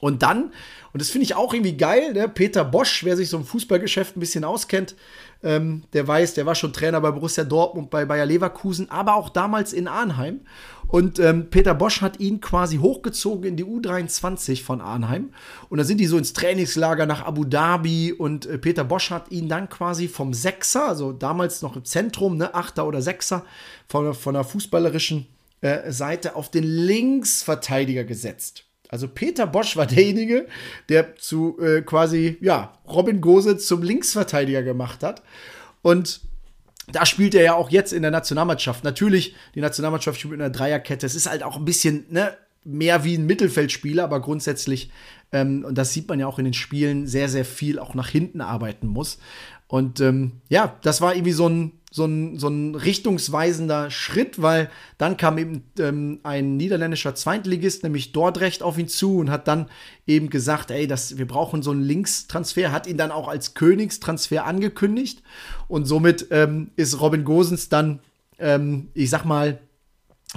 Und 0.03 0.21
dann, 0.21 0.51
und 0.91 1.01
das 1.01 1.09
finde 1.09 1.23
ich 1.23 1.33
auch 1.33 1.53
irgendwie 1.53 1.77
geil, 1.77 2.11
ne? 2.11 2.27
Peter 2.27 2.65
Bosch, 2.65 3.05
wer 3.05 3.15
sich 3.15 3.29
so 3.29 3.37
im 3.37 3.45
Fußballgeschäft 3.45 4.17
ein 4.17 4.19
bisschen 4.19 4.43
auskennt, 4.43 4.97
ähm, 5.41 5.83
der 5.93 6.05
weiß, 6.05 6.33
der 6.33 6.45
war 6.45 6.55
schon 6.55 6.73
Trainer 6.73 6.99
bei 6.99 7.09
Borussia 7.11 7.45
Dortmund, 7.45 7.89
bei 7.89 8.03
Bayer 8.03 8.25
Leverkusen, 8.25 8.91
aber 8.91 9.15
auch 9.15 9.29
damals 9.29 9.71
in 9.71 9.87
Arnheim. 9.87 10.41
Und 10.89 11.19
ähm, 11.19 11.49
Peter 11.49 11.73
Bosch 11.73 12.01
hat 12.01 12.19
ihn 12.19 12.41
quasi 12.41 12.79
hochgezogen 12.79 13.45
in 13.45 13.55
die 13.55 13.63
U23 13.63 14.61
von 14.61 14.81
Arnheim. 14.81 15.29
Und 15.69 15.77
da 15.77 15.85
sind 15.85 15.99
die 15.99 16.05
so 16.05 16.17
ins 16.17 16.33
Trainingslager 16.33 17.05
nach 17.05 17.25
Abu 17.25 17.45
Dhabi. 17.45 18.11
Und 18.11 18.45
äh, 18.45 18.57
Peter 18.57 18.83
Bosch 18.83 19.09
hat 19.09 19.31
ihn 19.31 19.47
dann 19.47 19.69
quasi 19.69 20.09
vom 20.09 20.33
Sechser, 20.33 20.89
also 20.89 21.13
damals 21.13 21.61
noch 21.61 21.77
im 21.77 21.85
Zentrum, 21.85 22.35
ne, 22.35 22.53
Achter 22.53 22.85
oder 22.85 23.01
Sechser, 23.01 23.45
von, 23.87 24.13
von 24.13 24.33
der 24.33 24.43
fußballerischen 24.43 25.27
äh, 25.61 25.93
Seite 25.93 26.35
auf 26.35 26.51
den 26.51 26.65
Linksverteidiger 26.65 28.03
gesetzt. 28.03 28.65
Also 28.93 29.07
Peter 29.07 29.47
Bosch 29.47 29.75
war 29.75 29.87
derjenige, 29.87 30.45
der 30.87 31.15
zu 31.15 31.57
äh, 31.59 31.81
quasi, 31.81 32.37
ja, 32.41 32.77
Robin 32.87 33.21
Gose 33.21 33.57
zum 33.57 33.81
Linksverteidiger 33.81 34.61
gemacht 34.61 35.01
hat. 35.01 35.23
Und 35.81 36.21
da 36.91 37.03
spielt 37.03 37.33
er 37.33 37.41
ja 37.41 37.53
auch 37.55 37.71
jetzt 37.71 37.91
in 37.91 38.03
der 38.03 38.11
Nationalmannschaft. 38.11 38.83
Natürlich, 38.83 39.33
die 39.55 39.61
Nationalmannschaft 39.61 40.19
spielt 40.19 40.33
mit 40.33 40.41
einer 40.41 40.51
Dreierkette. 40.51 41.07
Es 41.07 41.15
ist 41.15 41.27
halt 41.27 41.41
auch 41.41 41.57
ein 41.57 41.65
bisschen 41.65 42.05
ne, 42.11 42.37
mehr 42.65 43.03
wie 43.03 43.17
ein 43.17 43.25
Mittelfeldspieler, 43.25 44.03
aber 44.03 44.21
grundsätzlich, 44.21 44.91
ähm, 45.31 45.65
und 45.65 45.75
das 45.75 45.91
sieht 45.91 46.07
man 46.07 46.19
ja 46.19 46.27
auch 46.27 46.37
in 46.37 46.45
den 46.45 46.53
Spielen, 46.53 47.07
sehr, 47.07 47.29
sehr 47.29 47.45
viel 47.45 47.79
auch 47.79 47.95
nach 47.95 48.09
hinten 48.09 48.41
arbeiten 48.41 48.85
muss. 48.85 49.17
Und 49.65 50.01
ähm, 50.01 50.33
ja, 50.49 50.77
das 50.83 51.01
war 51.01 51.15
irgendwie 51.15 51.31
so 51.31 51.49
ein, 51.49 51.71
so 51.93 52.05
ein, 52.05 52.39
so 52.39 52.47
ein 52.47 52.73
richtungsweisender 52.73 53.91
Schritt, 53.91 54.41
weil 54.41 54.71
dann 54.97 55.15
kam 55.15 55.37
eben 55.37 55.63
ähm, 55.77 56.21
ein 56.23 56.57
niederländischer 56.57 57.13
Zweitligist, 57.13 57.83
nämlich 57.83 58.13
Dordrecht, 58.13 58.63
auf 58.63 58.79
ihn 58.79 58.87
zu 58.87 59.19
und 59.19 59.29
hat 59.29 59.47
dann 59.47 59.69
eben 60.07 60.31
gesagt, 60.31 60.71
ey, 60.71 60.87
das, 60.87 61.19
wir 61.19 61.27
brauchen 61.27 61.61
so 61.61 61.69
einen 61.69 61.83
Linkstransfer, 61.83 62.71
hat 62.71 62.87
ihn 62.87 62.97
dann 62.97 63.11
auch 63.11 63.27
als 63.27 63.53
Königstransfer 63.53 64.43
angekündigt 64.43 65.21
und 65.67 65.85
somit 65.85 66.29
ähm, 66.31 66.71
ist 66.77 66.99
Robin 66.99 67.25
Gosens 67.25 67.69
dann, 67.69 67.99
ähm, 68.39 68.87
ich 68.95 69.11
sag 69.11 69.23
mal, 69.23 69.59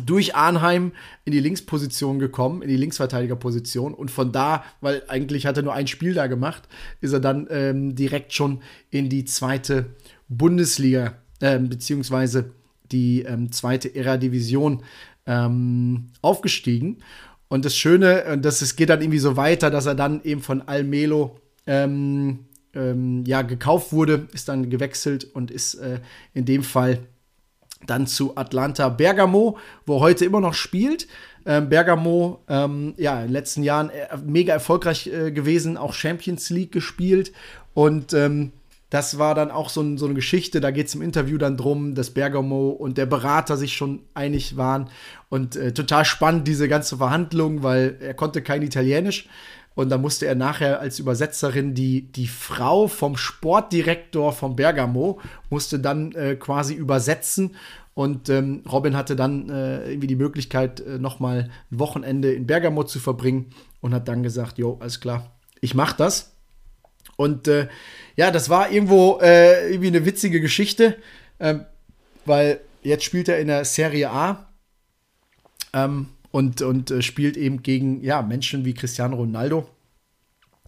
durch 0.04 0.34
Arnheim 0.34 0.92
in 1.24 1.32
die 1.32 1.40
Linksposition 1.40 2.18
gekommen, 2.18 2.60
in 2.60 2.68
die 2.68 2.76
Linksverteidigerposition. 2.76 3.94
Und 3.94 4.10
von 4.10 4.30
da, 4.30 4.62
weil 4.82 5.02
eigentlich 5.08 5.46
hat 5.46 5.56
er 5.56 5.62
nur 5.62 5.72
ein 5.72 5.86
Spiel 5.86 6.12
da 6.12 6.26
gemacht, 6.26 6.68
ist 7.00 7.14
er 7.14 7.20
dann 7.20 7.46
ähm, 7.48 7.94
direkt 7.94 8.34
schon 8.34 8.60
in 8.90 9.08
die 9.08 9.24
zweite 9.24 9.86
Bundesliga 10.28 11.14
ähm, 11.40 11.68
beziehungsweise 11.68 12.50
die 12.92 13.22
ähm, 13.22 13.52
zweite 13.52 13.94
Ära-Division 13.94 14.82
ähm, 15.26 16.10
aufgestiegen. 16.22 16.98
Und 17.48 17.64
das 17.64 17.76
Schöne, 17.76 18.24
und 18.32 18.44
das 18.44 18.62
es 18.62 18.76
geht 18.76 18.90
dann 18.90 19.00
irgendwie 19.00 19.18
so 19.18 19.36
weiter, 19.36 19.70
dass 19.70 19.86
er 19.86 19.94
dann 19.94 20.22
eben 20.24 20.42
von 20.42 20.62
Almelo 20.62 21.38
ähm, 21.66 22.40
ähm, 22.74 23.24
ja, 23.26 23.42
gekauft 23.42 23.92
wurde, 23.92 24.28
ist 24.32 24.48
dann 24.48 24.70
gewechselt 24.70 25.24
und 25.32 25.50
ist 25.50 25.74
äh, 25.74 26.00
in 26.34 26.44
dem 26.44 26.62
Fall 26.62 27.00
dann 27.86 28.06
zu 28.06 28.36
Atlanta 28.36 28.88
Bergamo, 28.88 29.58
wo 29.84 29.96
er 29.96 30.00
heute 30.00 30.24
immer 30.24 30.40
noch 30.40 30.54
spielt. 30.54 31.06
Ähm, 31.44 31.68
Bergamo, 31.68 32.42
ähm, 32.48 32.94
ja, 32.96 33.20
in 33.20 33.28
den 33.28 33.32
letzten 33.32 33.62
Jahren 33.62 33.90
äh, 33.90 34.08
mega 34.24 34.52
erfolgreich 34.52 35.06
äh, 35.06 35.30
gewesen, 35.30 35.76
auch 35.76 35.92
Champions 35.92 36.50
League 36.50 36.72
gespielt 36.72 37.32
und 37.74 38.12
ähm, 38.12 38.52
das 38.90 39.18
war 39.18 39.34
dann 39.34 39.50
auch 39.50 39.68
so, 39.68 39.80
ein, 39.80 39.98
so 39.98 40.06
eine 40.06 40.14
Geschichte, 40.14 40.60
da 40.60 40.70
geht 40.70 40.86
es 40.86 40.94
im 40.94 41.02
Interview 41.02 41.38
dann 41.38 41.56
drum, 41.56 41.94
dass 41.94 42.10
Bergamo 42.10 42.68
und 42.68 42.98
der 42.98 43.06
Berater 43.06 43.56
sich 43.56 43.74
schon 43.74 44.02
einig 44.14 44.56
waren. 44.56 44.90
Und 45.28 45.56
äh, 45.56 45.74
total 45.74 46.04
spannend, 46.04 46.46
diese 46.46 46.68
ganze 46.68 46.98
Verhandlung, 46.98 47.62
weil 47.62 47.96
er 48.00 48.14
konnte 48.14 48.42
kein 48.42 48.62
Italienisch. 48.62 49.28
Und 49.74 49.90
da 49.90 49.98
musste 49.98 50.26
er 50.26 50.36
nachher 50.36 50.80
als 50.80 50.98
Übersetzerin 50.98 51.74
die, 51.74 52.10
die 52.10 52.28
Frau 52.28 52.88
vom 52.88 53.16
Sportdirektor 53.16 54.32
von 54.32 54.56
Bergamo, 54.56 55.20
musste 55.50 55.78
dann 55.80 56.12
äh, 56.12 56.36
quasi 56.36 56.74
übersetzen. 56.74 57.56
Und 57.92 58.28
ähm, 58.28 58.62
Robin 58.70 58.96
hatte 58.96 59.16
dann 59.16 59.50
äh, 59.50 59.90
irgendwie 59.90 60.06
die 60.06 60.16
Möglichkeit, 60.16 60.80
äh, 60.80 60.98
nochmal 60.98 61.50
ein 61.70 61.78
Wochenende 61.78 62.32
in 62.32 62.46
Bergamo 62.46 62.84
zu 62.84 63.00
verbringen 63.00 63.50
und 63.80 63.92
hat 63.92 64.06
dann 64.08 64.22
gesagt, 64.22 64.58
jo, 64.58 64.78
alles 64.80 65.00
klar, 65.00 65.34
ich 65.60 65.74
mach 65.74 65.92
das. 65.92 66.35
Und 67.16 67.48
äh, 67.48 67.68
ja, 68.16 68.30
das 68.30 68.48
war 68.48 68.70
irgendwo 68.70 69.18
äh, 69.20 69.70
irgendwie 69.70 69.88
eine 69.88 70.04
witzige 70.04 70.40
Geschichte, 70.40 70.96
ähm, 71.40 71.64
weil 72.24 72.60
jetzt 72.82 73.04
spielt 73.04 73.28
er 73.28 73.40
in 73.40 73.48
der 73.48 73.64
Serie 73.64 74.10
A 74.10 74.48
ähm, 75.72 76.08
und, 76.30 76.62
und 76.62 76.90
äh, 76.90 77.02
spielt 77.02 77.36
eben 77.36 77.62
gegen 77.62 78.02
ja, 78.02 78.22
Menschen 78.22 78.64
wie 78.64 78.74
Cristiano 78.74 79.16
Ronaldo. 79.16 79.68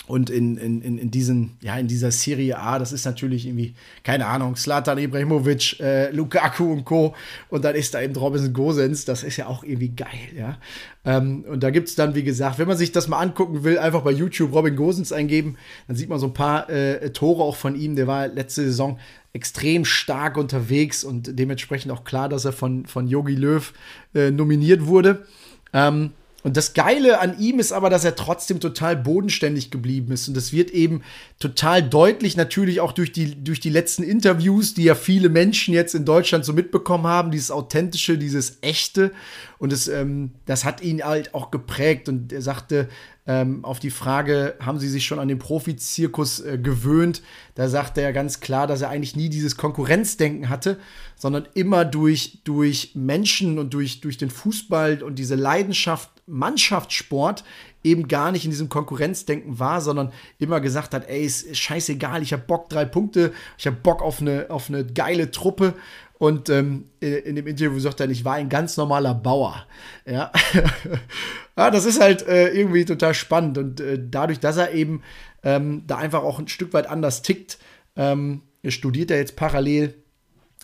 Und 0.06 0.30
in, 0.30 0.56
in, 0.56 0.80
in, 0.80 1.10
diesen, 1.10 1.58
ja, 1.60 1.76
in 1.76 1.86
dieser 1.86 2.10
Serie 2.10 2.58
A, 2.58 2.78
das 2.78 2.92
ist 2.92 3.04
natürlich 3.04 3.46
irgendwie, 3.46 3.74
keine 4.04 4.26
Ahnung, 4.26 4.56
Slatan 4.56 4.96
Ibrahimovic, 4.96 5.80
äh, 5.80 6.10
Lukaku 6.12 6.72
und 6.72 6.86
Co. 6.86 7.14
Und 7.50 7.64
dann 7.64 7.74
ist 7.74 7.92
da 7.92 8.00
eben 8.00 8.16
Robinson 8.16 8.54
Gosens, 8.54 9.04
das 9.04 9.22
ist 9.22 9.36
ja 9.36 9.46
auch 9.46 9.64
irgendwie 9.64 9.90
geil, 9.90 10.32
ja. 10.34 10.58
Ähm, 11.04 11.44
und 11.48 11.62
da 11.62 11.70
gibt 11.70 11.88
es 11.88 11.94
dann, 11.94 12.14
wie 12.14 12.22
gesagt, 12.22 12.58
wenn 12.58 12.68
man 12.68 12.76
sich 12.76 12.90
das 12.90 13.06
mal 13.08 13.18
angucken 13.18 13.64
will, 13.64 13.78
einfach 13.78 14.02
bei 14.02 14.10
YouTube 14.10 14.54
Robin 14.54 14.76
Gosens 14.76 15.12
eingeben, 15.12 15.56
dann 15.86 15.96
sieht 15.96 16.08
man 16.08 16.18
so 16.18 16.26
ein 16.26 16.34
paar 16.34 16.70
äh, 16.70 17.10
Tore 17.10 17.42
auch 17.42 17.56
von 17.56 17.74
ihm. 17.74 17.94
Der 17.94 18.06
war 18.06 18.28
letzte 18.28 18.62
Saison 18.62 18.98
extrem 19.32 19.84
stark 19.84 20.36
unterwegs 20.36 21.04
und 21.04 21.38
dementsprechend 21.38 21.92
auch 21.92 22.04
klar, 22.04 22.28
dass 22.28 22.44
er 22.44 22.52
von, 22.52 22.86
Yogi 23.06 23.34
Löw 23.34 23.72
äh, 24.14 24.30
nominiert 24.30 24.86
wurde. 24.86 25.26
Ähm, 25.72 26.12
und 26.44 26.56
das 26.56 26.72
Geile 26.72 27.18
an 27.18 27.38
ihm 27.40 27.58
ist 27.58 27.72
aber, 27.72 27.90
dass 27.90 28.04
er 28.04 28.14
trotzdem 28.14 28.60
total 28.60 28.96
bodenständig 28.96 29.72
geblieben 29.72 30.12
ist. 30.12 30.28
Und 30.28 30.36
das 30.36 30.52
wird 30.52 30.70
eben 30.70 31.02
total 31.40 31.82
deutlich, 31.82 32.36
natürlich 32.36 32.80
auch 32.80 32.92
durch 32.92 33.10
die, 33.10 33.42
durch 33.42 33.58
die 33.58 33.70
letzten 33.70 34.04
Interviews, 34.04 34.72
die 34.72 34.84
ja 34.84 34.94
viele 34.94 35.30
Menschen 35.30 35.74
jetzt 35.74 35.96
in 35.96 36.04
Deutschland 36.04 36.44
so 36.44 36.52
mitbekommen 36.52 37.08
haben, 37.08 37.32
dieses 37.32 37.50
Authentische, 37.50 38.18
dieses 38.18 38.58
Echte. 38.60 39.10
Und 39.58 39.72
das, 39.72 39.88
ähm, 39.88 40.30
das 40.46 40.64
hat 40.64 40.80
ihn 40.80 41.02
halt 41.02 41.34
auch 41.34 41.50
geprägt. 41.50 42.08
Und 42.08 42.32
er 42.32 42.42
sagte, 42.42 42.88
ähm, 43.28 43.62
auf 43.62 43.78
die 43.78 43.90
Frage, 43.90 44.56
haben 44.58 44.78
Sie 44.78 44.88
sich 44.88 45.04
schon 45.04 45.18
an 45.18 45.28
den 45.28 45.38
Profizirkus 45.38 46.40
äh, 46.40 46.58
gewöhnt? 46.58 47.22
Da 47.54 47.68
sagte 47.68 48.00
er 48.00 48.14
ganz 48.14 48.40
klar, 48.40 48.66
dass 48.66 48.80
er 48.80 48.88
eigentlich 48.88 49.16
nie 49.16 49.28
dieses 49.28 49.58
Konkurrenzdenken 49.58 50.48
hatte, 50.48 50.78
sondern 51.14 51.46
immer 51.52 51.84
durch, 51.84 52.40
durch 52.44 52.92
Menschen 52.94 53.58
und 53.58 53.74
durch, 53.74 54.00
durch 54.00 54.16
den 54.16 54.30
Fußball 54.30 55.02
und 55.02 55.18
diese 55.18 55.34
Leidenschaft 55.34 56.10
Mannschaftssport 56.28 57.44
eben 57.82 58.08
gar 58.08 58.32
nicht 58.32 58.44
in 58.44 58.50
diesem 58.50 58.68
Konkurrenzdenken 58.68 59.58
war, 59.58 59.80
sondern 59.80 60.12
immer 60.38 60.60
gesagt 60.60 60.94
hat, 60.94 61.08
ey, 61.08 61.24
ist 61.24 61.56
scheißegal, 61.56 62.22
ich 62.22 62.32
habe 62.32 62.42
Bock, 62.46 62.68
drei 62.68 62.84
Punkte, 62.84 63.32
ich 63.56 63.66
habe 63.66 63.76
Bock 63.76 64.02
auf 64.02 64.20
eine, 64.20 64.46
auf 64.50 64.68
eine 64.68 64.84
geile 64.84 65.30
Truppe 65.30 65.74
und 66.18 66.50
ähm, 66.50 66.86
in, 67.00 67.36
dem 67.36 67.46
Interview 67.46 67.78
sagt 67.78 68.00
er, 68.00 68.10
ich 68.10 68.24
war 68.24 68.34
ein 68.34 68.48
ganz 68.48 68.76
normaler 68.76 69.14
Bauer. 69.14 69.66
Ja, 70.04 70.32
ja 71.56 71.70
das 71.70 71.84
ist 71.84 72.00
halt 72.00 72.26
äh, 72.26 72.48
irgendwie 72.48 72.84
total 72.84 73.14
spannend. 73.14 73.56
Und 73.56 73.80
äh, 73.80 73.98
dadurch, 74.10 74.40
dass 74.40 74.56
er 74.56 74.72
eben 74.72 75.02
ähm, 75.44 75.84
da 75.86 75.98
einfach 75.98 76.24
auch 76.24 76.40
ein 76.40 76.48
Stück 76.48 76.72
weit 76.72 76.88
anders 76.88 77.22
tickt, 77.22 77.58
ähm, 77.94 78.42
studiert 78.66 79.12
er 79.12 79.18
jetzt 79.18 79.36
parallel 79.36 79.94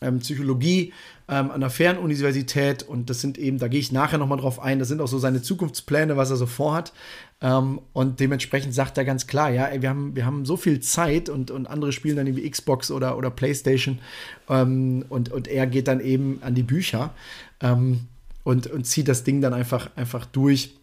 ähm, 0.03 0.19
Psychologie 0.19 0.93
ähm, 1.29 1.51
an 1.51 1.61
der 1.61 1.71
Fernuniversität 1.71 2.83
und 2.83 3.09
das 3.09 3.21
sind 3.21 3.39
eben, 3.39 3.59
da 3.59 3.69
gehe 3.69 3.81
ich 3.81 3.93
nachher 3.93 4.19
nochmal 4.19 4.39
drauf 4.39 4.61
ein, 4.61 4.79
das 4.79 4.89
sind 4.89 5.01
auch 5.01 5.09
so 5.09 5.19
seine 5.19 5.41
Zukunftspläne, 5.41 6.17
was 6.17 6.31
er 6.31 6.37
so 6.37 6.47
vorhat. 6.47 6.93
Ähm, 7.41 7.81
und 7.93 8.21
dementsprechend 8.21 8.75
sagt 8.75 8.99
er 8.99 9.05
ganz 9.05 9.27
klar, 9.27 9.51
ja, 9.51 9.67
ey, 9.67 9.83
wir 9.83 9.89
haben, 9.89 10.15
wir 10.17 10.27
haben 10.27 10.45
so 10.45 10.57
viel 10.57 10.81
Zeit 10.81 11.29
und, 11.29 11.51
und 11.51 11.67
andere 11.67 11.93
spielen 11.93 12.17
dann 12.17 12.27
irgendwie 12.27 12.49
Xbox 12.49 12.91
oder, 12.91 13.17
oder 13.17 13.31
Playstation 13.31 14.01
ähm, 14.49 15.05
und, 15.09 15.33
und 15.33 15.49
er 15.49 15.67
geht 15.67 15.89
dann 15.89 16.01
eben 16.01 16.39
an 16.43 16.55
die 16.55 16.63
Bücher 16.63 17.15
ähm, 17.61 18.07
und, 18.43 18.67
und 18.67 18.85
zieht 18.85 19.09
das 19.09 19.25
Ding 19.25 19.41
dann 19.41 19.55
einfach, 19.55 19.91
einfach 19.97 20.27
durch, 20.27 20.75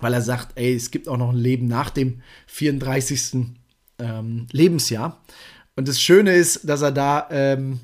weil 0.00 0.12
er 0.12 0.22
sagt, 0.22 0.52
ey, 0.56 0.74
es 0.74 0.90
gibt 0.90 1.08
auch 1.08 1.16
noch 1.16 1.30
ein 1.30 1.36
Leben 1.36 1.66
nach 1.66 1.90
dem 1.90 2.20
34. 2.46 3.56
Ähm, 3.98 4.46
Lebensjahr. 4.50 5.20
Und 5.76 5.88
das 5.88 6.00
Schöne 6.00 6.34
ist, 6.34 6.68
dass 6.68 6.82
er 6.82 6.92
da, 6.92 7.28
ähm, 7.30 7.80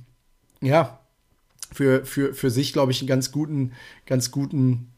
ja, 0.63 0.99
für, 1.77 2.07
für, 2.07 2.33
für 2.33 2.51
sich, 2.51 2.73
glaube 2.73 2.93
ich, 2.93 3.01
einen 3.01 3.09
ganz 3.09 3.33
guten, 3.33 3.73
ganz 4.07 4.31
guten 4.31 4.89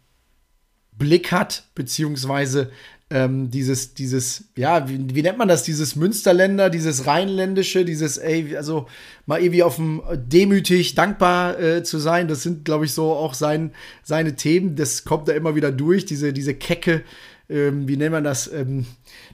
Blick 0.93 1.33
hat, 1.33 1.65
beziehungsweise 1.75 2.71
ähm, 3.11 3.51
dieses, 3.51 3.95
dieses, 3.95 4.45
ja, 4.55 4.89
wie, 4.89 5.15
wie, 5.15 5.23
nennt 5.23 5.39
man 5.39 5.49
das, 5.49 5.65
dieses 5.65 5.97
Münsterländer, 5.97 6.71
dieses 6.71 7.07
Rheinländische, 7.07 7.85
dieses, 7.85 8.17
ey, 8.17 8.57
also 8.57 8.87
mal 9.27 9.41
irgendwie 9.41 9.65
auf 9.65 9.77
dem 9.77 10.03
demütig, 10.15 10.95
dankbar 10.95 11.59
äh, 11.59 11.83
zu 11.83 11.99
sein, 11.99 12.29
das 12.29 12.43
sind, 12.43 12.65
glaube 12.65 12.85
ich, 12.85 12.93
so 12.93 13.13
auch 13.13 13.35
sein, 13.35 13.73
seine 14.05 14.37
Themen, 14.37 14.77
das 14.77 15.05
kommt 15.05 15.27
da 15.27 15.33
immer 15.33 15.57
wieder 15.57 15.73
durch, 15.73 16.05
diese, 16.07 16.33
diese 16.33 16.55
Kecke, 16.55 17.03
ähm, 17.49 17.89
wie 17.89 17.97
nennt 17.97 18.13
man 18.13 18.25
das, 18.25 18.53
ähm, 18.53 18.87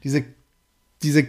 diese, 0.02 0.24
diese 1.02 1.28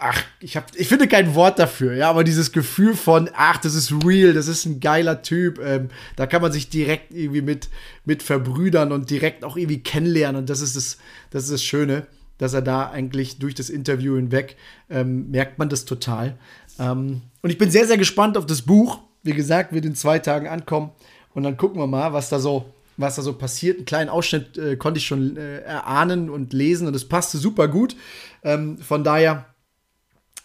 ach, 0.00 0.22
ich, 0.40 0.56
hab, 0.56 0.74
ich 0.74 0.88
finde 0.88 1.06
kein 1.06 1.34
Wort 1.34 1.58
dafür, 1.58 1.94
ja, 1.94 2.08
aber 2.08 2.24
dieses 2.24 2.52
Gefühl 2.52 2.94
von, 2.94 3.28
ach, 3.34 3.58
das 3.58 3.74
ist 3.74 3.92
real, 4.04 4.32
das 4.32 4.48
ist 4.48 4.64
ein 4.64 4.80
geiler 4.80 5.22
Typ, 5.22 5.58
ähm, 5.58 5.88
da 6.16 6.26
kann 6.26 6.42
man 6.42 6.52
sich 6.52 6.70
direkt 6.70 7.12
irgendwie 7.12 7.42
mit, 7.42 7.68
mit 8.04 8.22
verbrüdern 8.22 8.92
und 8.92 9.10
direkt 9.10 9.44
auch 9.44 9.56
irgendwie 9.56 9.82
kennenlernen 9.82 10.40
und 10.40 10.50
das 10.50 10.60
ist 10.60 10.74
das, 10.74 10.96
das 11.30 11.44
ist 11.44 11.52
das 11.52 11.62
Schöne, 11.62 12.06
dass 12.38 12.54
er 12.54 12.62
da 12.62 12.90
eigentlich 12.90 13.38
durch 13.38 13.54
das 13.54 13.68
Interview 13.68 14.16
hinweg 14.16 14.56
ähm, 14.88 15.30
merkt 15.30 15.58
man 15.58 15.68
das 15.68 15.84
total. 15.84 16.38
Ähm, 16.78 17.20
und 17.42 17.50
ich 17.50 17.58
bin 17.58 17.70
sehr, 17.70 17.86
sehr 17.86 17.98
gespannt 17.98 18.38
auf 18.38 18.46
das 18.46 18.62
Buch. 18.62 19.00
Wie 19.22 19.34
gesagt, 19.34 19.74
wird 19.74 19.84
in 19.84 19.94
zwei 19.94 20.18
Tagen 20.18 20.48
ankommen 20.48 20.92
und 21.34 21.42
dann 21.42 21.58
gucken 21.58 21.78
wir 21.78 21.86
mal, 21.86 22.14
was 22.14 22.30
da 22.30 22.38
so 22.38 22.72
was 22.96 23.16
da 23.16 23.22
so 23.22 23.32
passiert. 23.32 23.78
Einen 23.78 23.86
kleinen 23.86 24.10
Ausschnitt 24.10 24.58
äh, 24.58 24.76
konnte 24.76 24.98
ich 24.98 25.06
schon 25.06 25.36
äh, 25.38 25.60
erahnen 25.60 26.28
und 26.28 26.52
lesen 26.52 26.86
und 26.86 26.94
es 26.94 27.08
passte 27.08 27.38
super 27.38 27.66
gut. 27.66 27.96
Ähm, 28.42 28.76
von 28.76 29.04
daher 29.04 29.46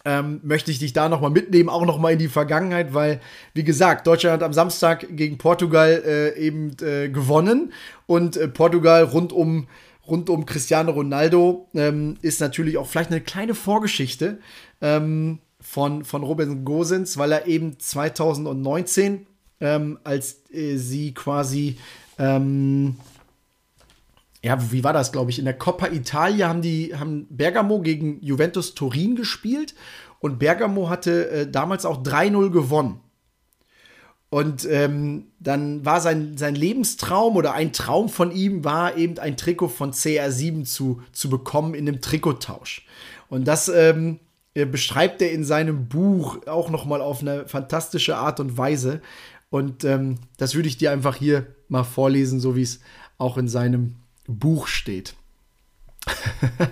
ähm, 0.06 0.38
möchte 0.44 0.70
ich 0.70 0.78
dich 0.78 0.92
da 0.92 1.08
nochmal 1.08 1.32
mitnehmen, 1.32 1.68
auch 1.68 1.84
nochmal 1.84 2.12
in 2.12 2.20
die 2.20 2.28
Vergangenheit, 2.28 2.94
weil, 2.94 3.20
wie 3.54 3.64
gesagt, 3.64 4.06
Deutschland 4.06 4.34
hat 4.34 4.42
am 4.44 4.52
Samstag 4.52 5.04
gegen 5.10 5.36
Portugal 5.36 6.00
äh, 6.06 6.38
eben 6.38 6.70
äh, 6.80 7.08
gewonnen. 7.08 7.72
Und 8.06 8.36
äh, 8.36 8.46
Portugal 8.46 9.02
rund 9.02 9.32
um, 9.32 9.66
rund 10.06 10.30
um 10.30 10.46
Cristiano 10.46 10.92
Ronaldo 10.92 11.68
ähm, 11.74 12.18
ist 12.22 12.40
natürlich 12.40 12.78
auch 12.78 12.86
vielleicht 12.86 13.10
eine 13.10 13.20
kleine 13.20 13.56
Vorgeschichte 13.56 14.38
ähm, 14.80 15.40
von, 15.60 16.04
von 16.04 16.22
Robin 16.22 16.64
Gosens, 16.64 17.18
weil 17.18 17.32
er 17.32 17.48
eben 17.48 17.76
2019, 17.76 19.26
ähm, 19.60 19.98
als 20.04 20.42
äh, 20.52 20.76
sie 20.76 21.14
quasi 21.14 21.78
ähm, 22.20 22.96
ja, 24.46 24.70
wie 24.70 24.84
war 24.84 24.92
das, 24.92 25.10
glaube 25.10 25.32
ich? 25.32 25.40
In 25.40 25.44
der 25.44 25.58
Coppa 25.58 25.88
Italia 25.88 26.48
haben 26.48 26.62
die 26.62 26.94
haben 26.94 27.26
Bergamo 27.28 27.80
gegen 27.80 28.22
Juventus 28.22 28.74
Turin 28.74 29.16
gespielt 29.16 29.74
und 30.20 30.38
Bergamo 30.38 30.88
hatte 30.88 31.28
äh, 31.30 31.50
damals 31.50 31.84
auch 31.84 32.04
3-0 32.04 32.50
gewonnen. 32.50 33.00
Und 34.30 34.64
ähm, 34.70 35.32
dann 35.40 35.84
war 35.84 36.00
sein, 36.00 36.36
sein 36.36 36.54
Lebenstraum 36.54 37.34
oder 37.34 37.54
ein 37.54 37.72
Traum 37.72 38.08
von 38.08 38.30
ihm 38.30 38.62
war 38.62 38.96
eben 38.96 39.18
ein 39.18 39.36
Trikot 39.36 39.68
von 39.68 39.92
CR7 39.92 40.64
zu, 40.64 41.02
zu 41.10 41.28
bekommen 41.28 41.74
in 41.74 41.88
einem 41.88 42.00
Trikottausch. 42.00 42.86
Und 43.28 43.48
das 43.48 43.68
ähm, 43.68 44.20
beschreibt 44.54 45.22
er 45.22 45.32
in 45.32 45.42
seinem 45.42 45.88
Buch 45.88 46.46
auch 46.46 46.70
noch 46.70 46.84
mal 46.84 47.00
auf 47.00 47.20
eine 47.20 47.48
fantastische 47.48 48.16
Art 48.16 48.38
und 48.38 48.56
Weise. 48.56 49.00
Und 49.50 49.82
ähm, 49.82 50.18
das 50.36 50.54
würde 50.54 50.68
ich 50.68 50.78
dir 50.78 50.92
einfach 50.92 51.16
hier 51.16 51.46
mal 51.68 51.82
vorlesen, 51.82 52.38
so 52.38 52.54
wie 52.54 52.62
es 52.62 52.78
auch 53.18 53.38
in 53.38 53.48
seinem 53.48 53.96
Buch 54.26 54.66
steht. 54.66 55.14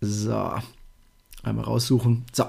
so, 0.00 0.54
einmal 1.42 1.64
raussuchen. 1.64 2.24
So. 2.32 2.46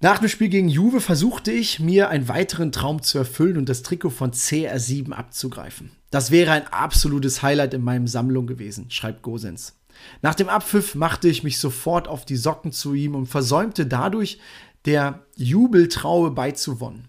Nach 0.00 0.18
dem 0.18 0.28
Spiel 0.28 0.48
gegen 0.48 0.68
Juve 0.68 1.00
versuchte 1.00 1.50
ich, 1.50 1.80
mir 1.80 2.08
einen 2.08 2.28
weiteren 2.28 2.70
Traum 2.70 3.02
zu 3.02 3.18
erfüllen 3.18 3.56
und 3.56 3.68
das 3.68 3.82
Trikot 3.82 4.10
von 4.10 4.30
CR7 4.30 5.10
abzugreifen. 5.12 5.90
Das 6.10 6.30
wäre 6.30 6.52
ein 6.52 6.68
absolutes 6.68 7.42
Highlight 7.42 7.74
in 7.74 7.82
meinem 7.82 8.06
Sammlung 8.06 8.46
gewesen, 8.46 8.90
schreibt 8.90 9.22
Gosens. 9.22 9.74
Nach 10.22 10.36
dem 10.36 10.48
Abpfiff 10.48 10.94
machte 10.94 11.28
ich 11.28 11.42
mich 11.42 11.58
sofort 11.58 12.06
auf 12.06 12.24
die 12.24 12.36
Socken 12.36 12.70
zu 12.70 12.94
ihm 12.94 13.16
und 13.16 13.26
versäumte 13.26 13.86
dadurch, 13.86 14.38
der 14.84 15.24
Jubeltraube 15.34 16.30
beizuwohnen 16.30 17.07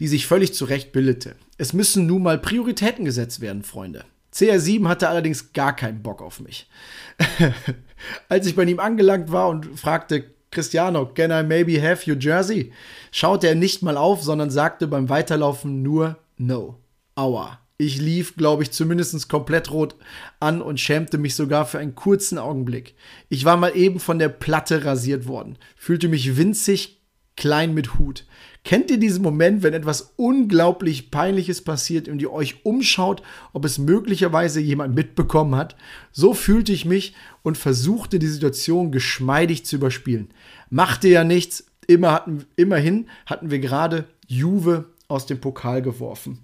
die 0.00 0.08
sich 0.08 0.26
völlig 0.26 0.54
zurecht 0.54 0.92
bildete. 0.92 1.36
Es 1.56 1.72
müssen 1.72 2.06
nun 2.06 2.22
mal 2.22 2.38
Prioritäten 2.38 3.04
gesetzt 3.04 3.40
werden, 3.40 3.62
Freunde. 3.62 4.04
CR7 4.34 4.86
hatte 4.86 5.08
allerdings 5.08 5.52
gar 5.52 5.74
keinen 5.74 6.02
Bock 6.02 6.22
auf 6.22 6.40
mich. 6.40 6.68
Als 8.28 8.46
ich 8.46 8.54
bei 8.54 8.64
ihm 8.64 8.80
angelangt 8.80 9.32
war 9.32 9.48
und 9.48 9.78
fragte, 9.78 10.24
Cristiano, 10.50 11.06
can 11.06 11.30
I 11.30 11.46
maybe 11.46 11.82
have 11.82 12.10
your 12.10 12.18
jersey? 12.18 12.72
schaute 13.10 13.48
er 13.48 13.54
nicht 13.54 13.82
mal 13.82 13.96
auf, 13.96 14.22
sondern 14.22 14.50
sagte 14.50 14.86
beim 14.86 15.08
Weiterlaufen 15.08 15.82
nur 15.82 16.18
No. 16.36 16.78
Aua. 17.14 17.58
Ich 17.80 18.00
lief, 18.00 18.34
glaube 18.36 18.64
ich, 18.64 18.72
zumindest 18.72 19.28
komplett 19.28 19.70
rot 19.70 19.94
an 20.40 20.60
und 20.60 20.80
schämte 20.80 21.16
mich 21.16 21.36
sogar 21.36 21.64
für 21.64 21.78
einen 21.78 21.94
kurzen 21.94 22.36
Augenblick. 22.36 22.96
Ich 23.28 23.44
war 23.44 23.56
mal 23.56 23.76
eben 23.76 24.00
von 24.00 24.18
der 24.18 24.28
Platte 24.28 24.84
rasiert 24.84 25.28
worden, 25.28 25.58
fühlte 25.76 26.08
mich 26.08 26.36
winzig, 26.36 27.00
klein 27.36 27.74
mit 27.74 27.96
Hut. 27.98 28.24
Kennt 28.68 28.90
ihr 28.90 28.98
diesen 28.98 29.22
Moment, 29.22 29.62
wenn 29.62 29.72
etwas 29.72 30.12
unglaublich 30.16 31.10
Peinliches 31.10 31.64
passiert 31.64 32.06
und 32.06 32.20
ihr 32.20 32.30
euch 32.30 32.66
umschaut, 32.66 33.22
ob 33.54 33.64
es 33.64 33.78
möglicherweise 33.78 34.60
jemand 34.60 34.94
mitbekommen 34.94 35.56
hat? 35.56 35.74
So 36.12 36.34
fühlte 36.34 36.72
ich 36.72 36.84
mich 36.84 37.14
und 37.42 37.56
versuchte 37.56 38.18
die 38.18 38.26
Situation 38.26 38.92
geschmeidig 38.92 39.64
zu 39.64 39.76
überspielen. 39.76 40.28
Machte 40.68 41.08
ja 41.08 41.24
nichts, 41.24 41.64
immer 41.86 42.12
hatten, 42.12 42.44
immerhin 42.56 43.08
hatten 43.24 43.50
wir 43.50 43.58
gerade 43.58 44.04
Juve 44.26 44.84
aus 45.08 45.24
dem 45.24 45.40
Pokal 45.40 45.80
geworfen. 45.80 46.40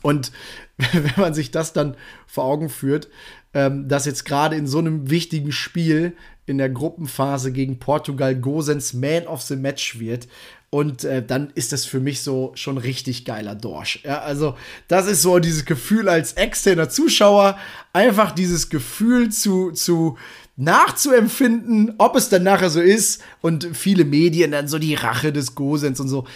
Und 0.00 0.32
wenn 0.78 1.12
man 1.18 1.34
sich 1.34 1.50
das 1.50 1.74
dann 1.74 1.98
vor 2.26 2.44
Augen 2.44 2.70
führt, 2.70 3.10
ähm, 3.52 3.88
dass 3.88 4.06
jetzt 4.06 4.24
gerade 4.24 4.56
in 4.56 4.66
so 4.66 4.78
einem 4.78 5.10
wichtigen 5.10 5.52
Spiel 5.52 6.16
in 6.46 6.58
der 6.58 6.70
Gruppenphase 6.70 7.52
gegen 7.52 7.78
Portugal 7.78 8.34
Gosens 8.34 8.92
Man 8.92 9.26
of 9.26 9.42
the 9.42 9.56
Match 9.56 9.98
wird. 9.98 10.28
Und 10.74 11.04
äh, 11.04 11.24
dann 11.24 11.52
ist 11.54 11.72
das 11.72 11.84
für 11.84 12.00
mich 12.00 12.22
so 12.22 12.50
schon 12.56 12.78
richtig 12.78 13.24
geiler 13.24 13.54
Dorsch. 13.54 14.00
Ja, 14.02 14.22
also, 14.22 14.56
das 14.88 15.06
ist 15.06 15.22
so 15.22 15.38
dieses 15.38 15.66
Gefühl 15.66 16.08
als 16.08 16.32
externer 16.32 16.88
Zuschauer, 16.88 17.56
einfach 17.92 18.32
dieses 18.32 18.70
Gefühl 18.70 19.28
zu, 19.30 19.70
zu 19.70 20.18
nachzuempfinden, 20.56 21.94
ob 21.98 22.16
es 22.16 22.28
dann 22.28 22.42
nachher 22.42 22.70
so 22.70 22.80
ist. 22.80 23.22
Und 23.40 23.68
viele 23.72 24.04
Medien 24.04 24.50
dann 24.50 24.66
so 24.66 24.80
die 24.80 24.96
Rache 24.96 25.32
des 25.32 25.54
Gosens 25.54 26.00
und 26.00 26.08
so. 26.08 26.26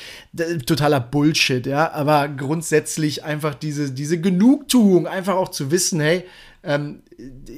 Totaler 0.66 1.01
Bullshit, 1.01 1.66
ja. 1.66 1.90
Aber 1.90 2.29
grundsätzlich 2.29 3.24
einfach 3.24 3.57
diese, 3.57 3.90
diese 3.90 4.20
Genugtuung, 4.20 5.09
einfach 5.09 5.35
auch 5.35 5.48
zu 5.48 5.72
wissen, 5.72 5.98
hey, 5.98 6.22
ähm, 6.68 7.00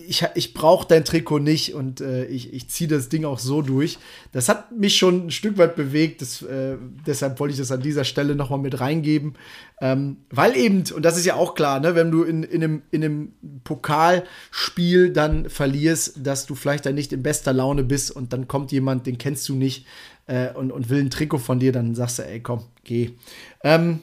ich, 0.07 0.25
ich 0.37 0.55
brauche 0.55 0.87
dein 0.87 1.05
Trikot 1.05 1.41
nicht 1.41 1.75
und 1.75 2.01
äh, 2.01 2.27
ich, 2.27 2.53
ich 2.53 2.69
ziehe 2.69 2.87
das 2.87 3.09
Ding 3.09 3.25
auch 3.25 3.41
so 3.41 3.61
durch. 3.61 3.99
Das 4.31 4.49
hat 4.49 4.71
mich 4.71 4.97
schon 4.97 5.27
ein 5.27 5.31
Stück 5.33 5.59
weit 5.59 5.75
bewegt, 5.75 6.23
das, 6.23 6.43
äh, 6.43 6.77
deshalb 7.05 7.41
wollte 7.41 7.53
ich 7.53 7.59
das 7.59 7.73
an 7.73 7.83
dieser 7.83 8.05
Stelle 8.05 8.37
nochmal 8.37 8.61
mit 8.61 8.79
reingeben. 8.79 9.35
Ähm, 9.81 10.19
weil 10.31 10.57
eben, 10.57 10.85
und 10.95 11.05
das 11.05 11.19
ist 11.19 11.27
ja 11.27 11.35
auch 11.35 11.57
klar, 11.57 11.81
ne, 11.81 11.97
wenn 11.97 12.13
du 12.13 12.23
in, 12.23 12.45
in, 12.45 12.63
einem, 12.63 12.83
in 12.93 13.03
einem 13.03 13.33
Pokalspiel 13.65 15.13
dann 15.13 15.51
verlierst, 15.51 16.25
dass 16.25 16.47
du 16.47 16.55
vielleicht 16.55 16.87
dann 16.87 16.95
nicht 16.95 17.13
in 17.13 17.25
bester 17.25 17.53
Laune 17.53 17.83
bist 17.83 18.13
und 18.13 18.33
dann 18.33 18.47
kommt 18.47 18.71
jemand, 18.71 19.09
den 19.09 19.19
kennst 19.19 19.49
du 19.49 19.57
nicht 19.57 19.87
äh, 20.29 20.53
und, 20.53 20.71
und 20.71 20.89
will 20.89 21.01
ein 21.01 21.11
Trikot 21.11 21.39
von 21.39 21.59
dir, 21.59 21.73
dann 21.73 21.97
sagst 21.97 22.21
du, 22.21 22.23
ey, 22.23 22.39
komm, 22.39 22.63
geh. 22.85 23.11
Ähm, 23.65 24.03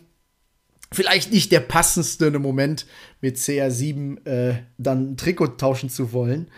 vielleicht 0.91 1.32
nicht 1.32 1.52
der 1.52 1.60
passendste 1.60 2.32
Moment 2.39 2.86
mit 3.21 3.38
CR7 3.38 4.26
äh, 4.26 4.63
dann 4.78 5.12
ein 5.12 5.17
Trikot 5.17 5.58
tauschen 5.58 5.89
zu 5.89 6.13
wollen. 6.13 6.50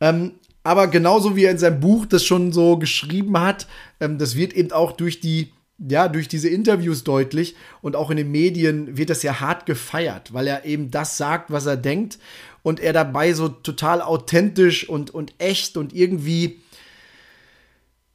Ähm, 0.00 0.32
aber 0.62 0.88
genauso 0.88 1.36
wie 1.36 1.44
er 1.44 1.52
in 1.52 1.58
seinem 1.58 1.80
Buch 1.80 2.06
das 2.06 2.24
schon 2.24 2.52
so 2.52 2.78
geschrieben 2.78 3.38
hat, 3.40 3.66
ähm, 4.00 4.18
das 4.18 4.36
wird 4.36 4.52
eben 4.52 4.72
auch 4.72 4.92
durch 4.92 5.20
die 5.20 5.52
ja, 5.78 6.08
durch 6.08 6.26
diese 6.26 6.48
Interviews 6.48 7.04
deutlich 7.04 7.54
und 7.82 7.94
auch 7.94 8.10
in 8.10 8.16
den 8.16 8.32
Medien 8.32 8.96
wird 8.96 9.10
das 9.10 9.22
ja 9.22 9.38
hart 9.38 9.64
gefeiert, 9.64 10.34
weil 10.34 10.48
er 10.48 10.64
eben 10.64 10.90
das 10.90 11.16
sagt, 11.16 11.52
was 11.52 11.66
er 11.66 11.76
denkt 11.76 12.18
und 12.62 12.80
er 12.80 12.92
dabei 12.92 13.32
so 13.32 13.48
total 13.48 14.02
authentisch 14.02 14.88
und, 14.88 15.10
und 15.10 15.34
echt 15.38 15.76
und 15.76 15.92
irgendwie, 15.94 16.60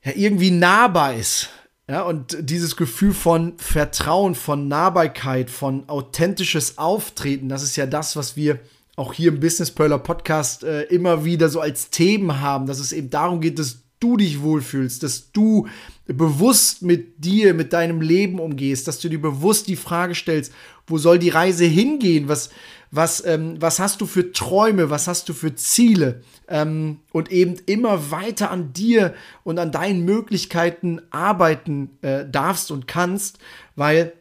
ja, 0.04 0.12
irgendwie 0.14 0.52
nahbar 0.52 1.14
ist. 1.14 1.50
Ja, 1.90 2.04
und 2.04 2.38
dieses 2.40 2.78
Gefühl 2.78 3.14
von 3.14 3.58
Vertrauen, 3.58 4.36
von 4.36 4.70
Nahbarkeit, 4.70 5.50
von 5.50 5.90
authentisches 5.90 6.78
Auftreten, 6.78 7.50
das 7.50 7.62
ist 7.62 7.76
ja 7.76 7.86
das, 7.86 8.16
was 8.16 8.38
wir 8.38 8.60
auch 8.96 9.14
hier 9.14 9.30
im 9.30 9.42
Business 9.42 9.70
Perler 9.70 10.00
Podcast 10.00 10.64
äh, 10.64 10.84
immer 10.84 11.26
wieder 11.26 11.50
so 11.50 11.60
als 11.60 11.90
Themen 11.90 12.40
haben, 12.40 12.68
dass 12.68 12.80
es 12.80 12.94
eben 12.94 13.10
darum 13.10 13.42
geht, 13.42 13.60
dass 13.60 13.80
du 14.00 14.16
dich 14.16 14.42
wohlfühlst, 14.42 15.04
dass 15.04 15.32
du 15.32 15.68
bewusst 16.06 16.84
mit 16.84 17.24
dir, 17.24 17.54
mit 17.54 17.74
deinem 17.74 18.02
Leben 18.02 18.40
umgehst, 18.40 18.88
dass 18.88 19.00
du 19.00 19.10
dir 19.10 19.22
bewusst 19.22 19.68
die 19.68 19.76
Frage 19.76 20.16
stellst, 20.16 20.54
wo 20.88 20.98
soll 20.98 21.20
die 21.20 21.30
Reise 21.30 21.66
hingehen? 21.66 22.28
Was, 22.28 22.50
was, 22.96 23.26
ähm, 23.26 23.56
was 23.60 23.80
hast 23.80 24.02
du 24.02 24.06
für 24.06 24.32
Träume? 24.32 24.90
Was 24.90 25.08
hast 25.08 25.28
du 25.30 25.34
für 25.34 25.56
Ziele? 25.56 26.22
ähm, 26.48 27.00
und 27.12 27.32
eben 27.32 27.56
immer 27.66 28.12
weiter 28.12 28.52
an 28.52 28.74
dir 28.74 29.14
und 29.44 29.60
an 29.60 29.72
deinen 29.72 30.06
Möglichkeiten 30.06 31.02
arbeiten 31.10 31.98
äh, 32.02 32.26
darfst 32.30 32.72
und 32.72 32.88
kannst, 32.88 33.40
weil 33.76 34.14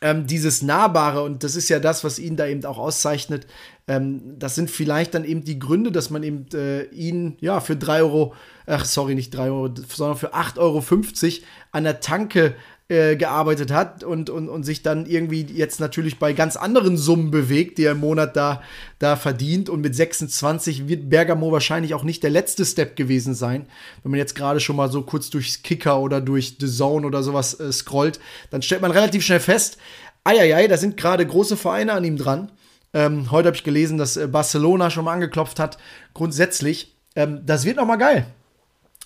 ähm, 0.00 0.26
dieses 0.26 0.62
Nahbare, 0.62 1.22
und 1.22 1.44
das 1.44 1.54
ist 1.54 1.68
ja 1.68 1.78
das, 1.78 2.02
was 2.02 2.18
ihn 2.18 2.36
da 2.36 2.46
eben 2.46 2.64
auch 2.64 2.78
auszeichnet, 2.78 3.46
ähm, 3.86 4.38
das 4.38 4.56
sind 4.56 4.70
vielleicht 4.70 5.14
dann 5.14 5.24
eben 5.24 5.44
die 5.44 5.58
Gründe, 5.58 5.92
dass 5.92 6.10
man 6.10 6.24
eben 6.24 6.46
äh, 6.52 6.84
ihn 6.86 7.36
ja 7.40 7.60
für 7.60 7.76
3 7.76 8.02
Euro, 8.02 8.34
ach 8.66 8.84
sorry, 8.84 9.14
nicht 9.14 9.30
3 9.30 9.50
Euro, 9.50 9.72
sondern 9.88 10.18
für 10.18 10.34
8,50 10.34 10.58
Euro 10.58 11.44
an 11.70 11.84
der 11.84 12.00
Tanke 12.00 12.56
äh, 12.92 13.16
gearbeitet 13.16 13.72
hat 13.72 14.04
und, 14.04 14.28
und, 14.28 14.50
und 14.50 14.64
sich 14.64 14.82
dann 14.82 15.06
irgendwie 15.06 15.46
jetzt 15.50 15.80
natürlich 15.80 16.18
bei 16.18 16.34
ganz 16.34 16.56
anderen 16.56 16.98
Summen 16.98 17.30
bewegt, 17.30 17.78
die 17.78 17.84
er 17.84 17.92
im 17.92 18.00
Monat 18.00 18.36
da, 18.36 18.62
da 18.98 19.16
verdient. 19.16 19.70
Und 19.70 19.80
mit 19.80 19.96
26 19.96 20.88
wird 20.88 21.08
Bergamo 21.08 21.50
wahrscheinlich 21.50 21.94
auch 21.94 22.04
nicht 22.04 22.22
der 22.22 22.28
letzte 22.28 22.66
Step 22.66 22.94
gewesen 22.94 23.34
sein. 23.34 23.64
Wenn 24.02 24.10
man 24.10 24.18
jetzt 24.18 24.34
gerade 24.34 24.60
schon 24.60 24.76
mal 24.76 24.90
so 24.90 25.00
kurz 25.00 25.30
durchs 25.30 25.62
Kicker 25.62 26.00
oder 26.00 26.20
durch 26.20 26.56
The 26.60 26.68
Zone 26.68 27.06
oder 27.06 27.22
sowas 27.22 27.58
äh, 27.58 27.72
scrollt, 27.72 28.20
dann 28.50 28.60
stellt 28.60 28.82
man 28.82 28.90
relativ 28.90 29.24
schnell 29.24 29.40
fest, 29.40 29.78
eieiei, 30.24 30.68
da 30.68 30.76
sind 30.76 30.98
gerade 30.98 31.26
große 31.26 31.56
Vereine 31.56 31.94
an 31.94 32.04
ihm 32.04 32.18
dran. 32.18 32.52
Ähm, 32.92 33.30
heute 33.30 33.46
habe 33.46 33.56
ich 33.56 33.64
gelesen, 33.64 33.96
dass 33.96 34.18
äh, 34.18 34.26
Barcelona 34.26 34.90
schon 34.90 35.06
mal 35.06 35.14
angeklopft 35.14 35.58
hat. 35.58 35.78
Grundsätzlich, 36.12 36.94
ähm, 37.16 37.40
das 37.46 37.64
wird 37.64 37.78
noch 37.78 37.86
mal 37.86 37.96
geil. 37.96 38.26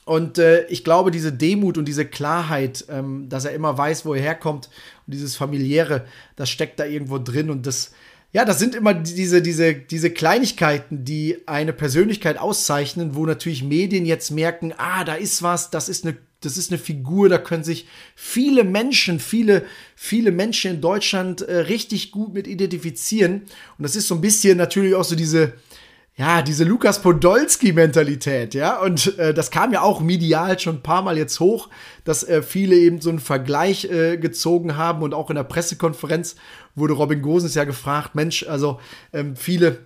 Und 0.07 0.39
äh, 0.39 0.65
ich 0.69 0.85
glaube, 0.85 1.11
diese 1.11 1.33
Demut 1.33 1.77
und 1.77 1.85
diese 1.85 2.07
Klarheit, 2.07 2.85
ähm, 2.89 3.29
dass 3.29 3.45
er 3.45 3.53
immer 3.53 3.77
weiß, 3.77 4.07
wo 4.07 4.15
er 4.15 4.23
herkommt 4.23 4.71
und 5.05 5.15
dieses 5.15 5.35
familiäre, 5.35 6.07
das 6.37 6.49
steckt 6.49 6.79
da 6.79 6.87
irgendwo 6.87 7.19
drin 7.19 7.51
und 7.51 7.67
das, 7.67 7.91
ja, 8.33 8.45
das 8.45 8.61
sind 8.61 8.77
immer 8.77 8.95
diese, 8.95 9.43
diese, 9.43 9.75
diese 9.75 10.11
Kleinigkeiten, 10.11 11.05
die 11.05 11.39
eine 11.47 11.73
Persönlichkeit 11.73 12.39
auszeichnen, 12.39 13.17
wo 13.17 13.27
natürlich 13.27 13.65
Medien 13.65 14.07
jetzt 14.07 14.31
merken, 14.31 14.73
ah, 14.79 15.03
da 15.03 15.17
ist 15.17 15.43
was, 15.43 15.71
das 15.71 15.89
ist 15.89 16.05
eine 16.05 16.17
das 16.43 16.59
ist 16.59 16.71
eine 16.71 16.79
Figur, 16.79 17.29
da 17.29 17.39
können 17.39 17.65
sich 17.65 17.89
viele 18.15 18.63
Menschen, 18.63 19.19
viele, 19.19 19.65
viele 19.97 20.31
Menschen 20.31 20.71
in 20.71 20.81
Deutschland 20.81 21.41
äh, 21.41 21.57
richtig 21.57 22.13
gut 22.13 22.35
mit 22.35 22.47
identifizieren. 22.47 23.43
Und 23.79 23.83
das 23.83 23.97
ist 23.97 24.07
so 24.07 24.15
ein 24.15 24.21
bisschen 24.21 24.59
natürlich 24.59 24.95
auch 24.95 25.03
so 25.03 25.17
diese, 25.17 25.55
ja, 26.19 26.41
diese 26.41 26.65
Lukas 26.65 27.03
Podolski-Mentalität, 27.03 28.55
ja, 28.55 28.81
und 28.81 29.19
äh, 29.19 29.35
das 29.35 29.51
kam 29.51 29.73
ja 29.75 29.83
auch 29.83 30.01
medial 30.01 30.59
schon 30.59 30.77
ein 30.77 30.83
paar 30.83 31.03
Mal 31.03 31.19
jetzt 31.19 31.41
hoch, 31.41 31.69
dass 32.05 32.25
äh, 32.25 32.43
viele 32.43 32.75
eben 32.75 33.03
so 33.03 33.11
einen 33.11 33.19
Vergleich 33.19 33.85
äh, 33.85 34.17
gezogen 34.17 34.79
haben. 34.79 35.03
Und 35.03 35.13
auch 35.13 35.29
in 35.29 35.37
der 35.37 35.45
Pressekonferenz 35.45 36.37
wurde 36.75 36.95
Robin 36.95 37.21
Gosens 37.21 37.55
ja 37.55 37.65
gefragt, 37.65 38.15
Mensch, 38.15 38.47
also 38.49 38.81
ähm, 39.13 39.37
viele 39.37 39.81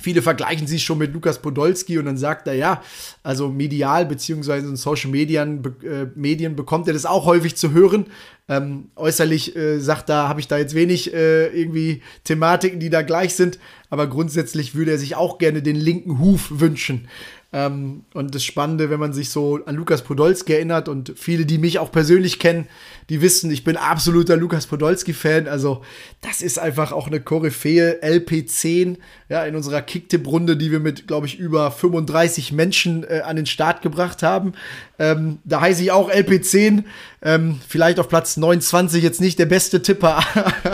Viele 0.00 0.22
vergleichen 0.22 0.68
sich 0.68 0.84
schon 0.84 0.98
mit 0.98 1.12
Lukas 1.12 1.42
Podolski 1.42 1.98
und 1.98 2.04
dann 2.04 2.16
sagt 2.16 2.46
er, 2.46 2.54
ja, 2.54 2.82
also 3.24 3.48
medial 3.48 4.06
beziehungsweise 4.06 4.68
in 4.68 4.76
Social 4.76 5.10
Medien, 5.10 5.64
äh, 5.82 6.06
Medien 6.14 6.54
bekommt 6.54 6.86
er 6.86 6.92
das 6.92 7.04
auch 7.04 7.24
häufig 7.26 7.56
zu 7.56 7.72
hören. 7.72 8.06
Ähm, 8.48 8.90
äußerlich 8.94 9.56
äh, 9.56 9.80
sagt 9.80 10.08
da, 10.08 10.28
habe 10.28 10.38
ich 10.38 10.46
da 10.46 10.56
jetzt 10.56 10.74
wenig 10.74 11.12
äh, 11.12 11.48
irgendwie 11.48 12.02
Thematiken, 12.22 12.78
die 12.78 12.90
da 12.90 13.02
gleich 13.02 13.34
sind, 13.34 13.58
aber 13.90 14.06
grundsätzlich 14.06 14.76
würde 14.76 14.92
er 14.92 14.98
sich 14.98 15.16
auch 15.16 15.36
gerne 15.36 15.62
den 15.62 15.76
linken 15.76 16.20
Huf 16.20 16.60
wünschen. 16.60 17.08
Ähm, 17.50 18.04
und 18.12 18.34
das 18.34 18.44
Spannende, 18.44 18.90
wenn 18.90 19.00
man 19.00 19.14
sich 19.14 19.30
so 19.30 19.60
an 19.64 19.74
Lukas 19.74 20.02
Podolski 20.02 20.52
erinnert 20.52 20.86
und 20.88 21.14
viele, 21.16 21.46
die 21.46 21.56
mich 21.56 21.78
auch 21.78 21.90
persönlich 21.90 22.38
kennen, 22.38 22.68
die 23.08 23.22
wissen, 23.22 23.50
ich 23.50 23.64
bin 23.64 23.78
absoluter 23.78 24.36
Lukas 24.36 24.66
Podolski-Fan. 24.66 25.48
Also, 25.48 25.82
das 26.20 26.42
ist 26.42 26.58
einfach 26.58 26.92
auch 26.92 27.06
eine 27.06 27.20
Koryphäe 27.20 28.00
LP10, 28.02 28.98
ja, 29.30 29.44
in 29.44 29.56
unserer 29.56 29.80
Kicktipp-Runde, 29.80 30.58
die 30.58 30.70
wir 30.70 30.80
mit, 30.80 31.06
glaube 31.06 31.26
ich, 31.26 31.38
über 31.38 31.70
35 31.70 32.52
Menschen 32.52 33.04
äh, 33.04 33.22
an 33.24 33.36
den 33.36 33.46
Start 33.46 33.80
gebracht 33.80 34.22
haben. 34.22 34.52
Ähm, 34.98 35.38
da 35.44 35.60
heiße 35.60 35.82
ich 35.82 35.92
auch 35.92 36.10
LP10. 36.10 36.84
Ähm, 37.22 37.60
vielleicht 37.66 38.00
auf 38.00 38.08
Platz 38.08 38.36
29 38.36 39.02
jetzt 39.02 39.20
nicht 39.20 39.38
der 39.38 39.46
beste 39.46 39.80
Tipper, 39.82 40.22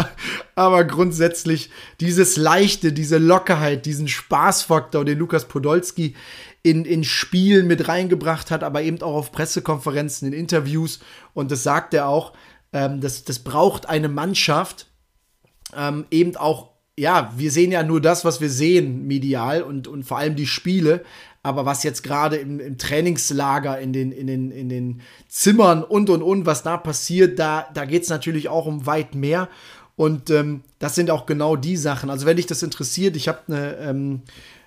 aber 0.54 0.84
grundsätzlich 0.84 1.70
dieses 2.00 2.37
Leichte, 2.37 2.92
diese 2.92 3.18
Lockerheit, 3.18 3.87
diesen 3.87 4.08
Spaßfaktor, 4.08 5.04
den 5.04 5.18
Lukas 5.18 5.46
Podolski 5.46 6.14
in, 6.62 6.87
in 6.87 7.04
Spielen 7.04 7.66
mit 7.66 7.88
reingebracht 7.88 8.50
hat, 8.50 8.64
aber 8.64 8.82
eben 8.82 9.00
auch 9.02 9.14
auf 9.14 9.32
Pressekonferenzen, 9.32 10.28
in 10.28 10.34
Interviews. 10.38 11.00
Und 11.34 11.50
das 11.50 11.62
sagt 11.62 11.92
er 11.92 12.08
auch, 12.08 12.32
ähm, 12.72 13.00
das, 13.02 13.24
das 13.24 13.38
braucht 13.38 13.87
eine 13.88 14.08
Mannschaft, 14.08 14.87
ähm, 15.76 16.06
eben 16.10 16.37
auch, 16.37 16.73
ja, 16.98 17.33
wir 17.37 17.50
sehen 17.50 17.72
ja 17.72 17.83
nur 17.83 18.00
das, 18.00 18.24
was 18.24 18.40
wir 18.40 18.50
sehen 18.50 19.07
medial 19.07 19.62
und, 19.62 19.88
und 19.88 20.04
vor 20.04 20.18
allem 20.18 20.37
die 20.37 20.46
Spiele. 20.46 21.04
Aber 21.42 21.66
was 21.66 21.83
jetzt 21.83 22.02
gerade 22.02 22.37
im, 22.37 22.59
im, 22.59 22.78
Trainingslager, 22.78 23.78
in 23.78 23.92
den, 23.92 24.12
in, 24.12 24.26
den, 24.26 24.50
in 24.50 24.68
den 24.68 25.02
Zimmern 25.28 25.83
und 25.83 26.09
und 26.09 26.22
und, 26.22 26.46
was 26.46 26.62
da 26.62 26.78
passiert, 26.78 27.38
da, 27.38 27.68
da 27.74 27.85
geht 27.85 28.04
es 28.04 28.09
natürlich 28.09 28.48
auch 28.48 28.66
um 28.66 28.87
weit 28.87 29.14
mehr. 29.14 29.48
Und 29.96 30.30
ähm, 30.30 30.62
das 30.78 30.94
sind 30.94 31.11
auch 31.11 31.26
genau 31.26 31.57
die 31.57 31.76
Sachen. 31.76 32.11
Also, 32.11 32.26
wenn 32.26 32.37
dich 32.37 32.46
das 32.46 32.62
interessiert, 32.62 33.14
ich 33.16 33.28
habe 33.28 33.40
eine 33.46 33.76
ähm, 33.76 34.22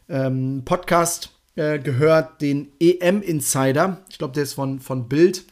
ähm, 0.07 0.61
Podcast 0.65 1.31
äh, 1.55 1.79
gehört, 1.79 2.41
den 2.41 2.71
EM 2.79 3.21
Insider. 3.21 3.97
Ich 4.09 4.19
glaube, 4.19 4.35
der 4.35 4.43
ist 4.43 4.53
von, 4.53 4.79
von 4.79 5.09
Bild. 5.09 5.43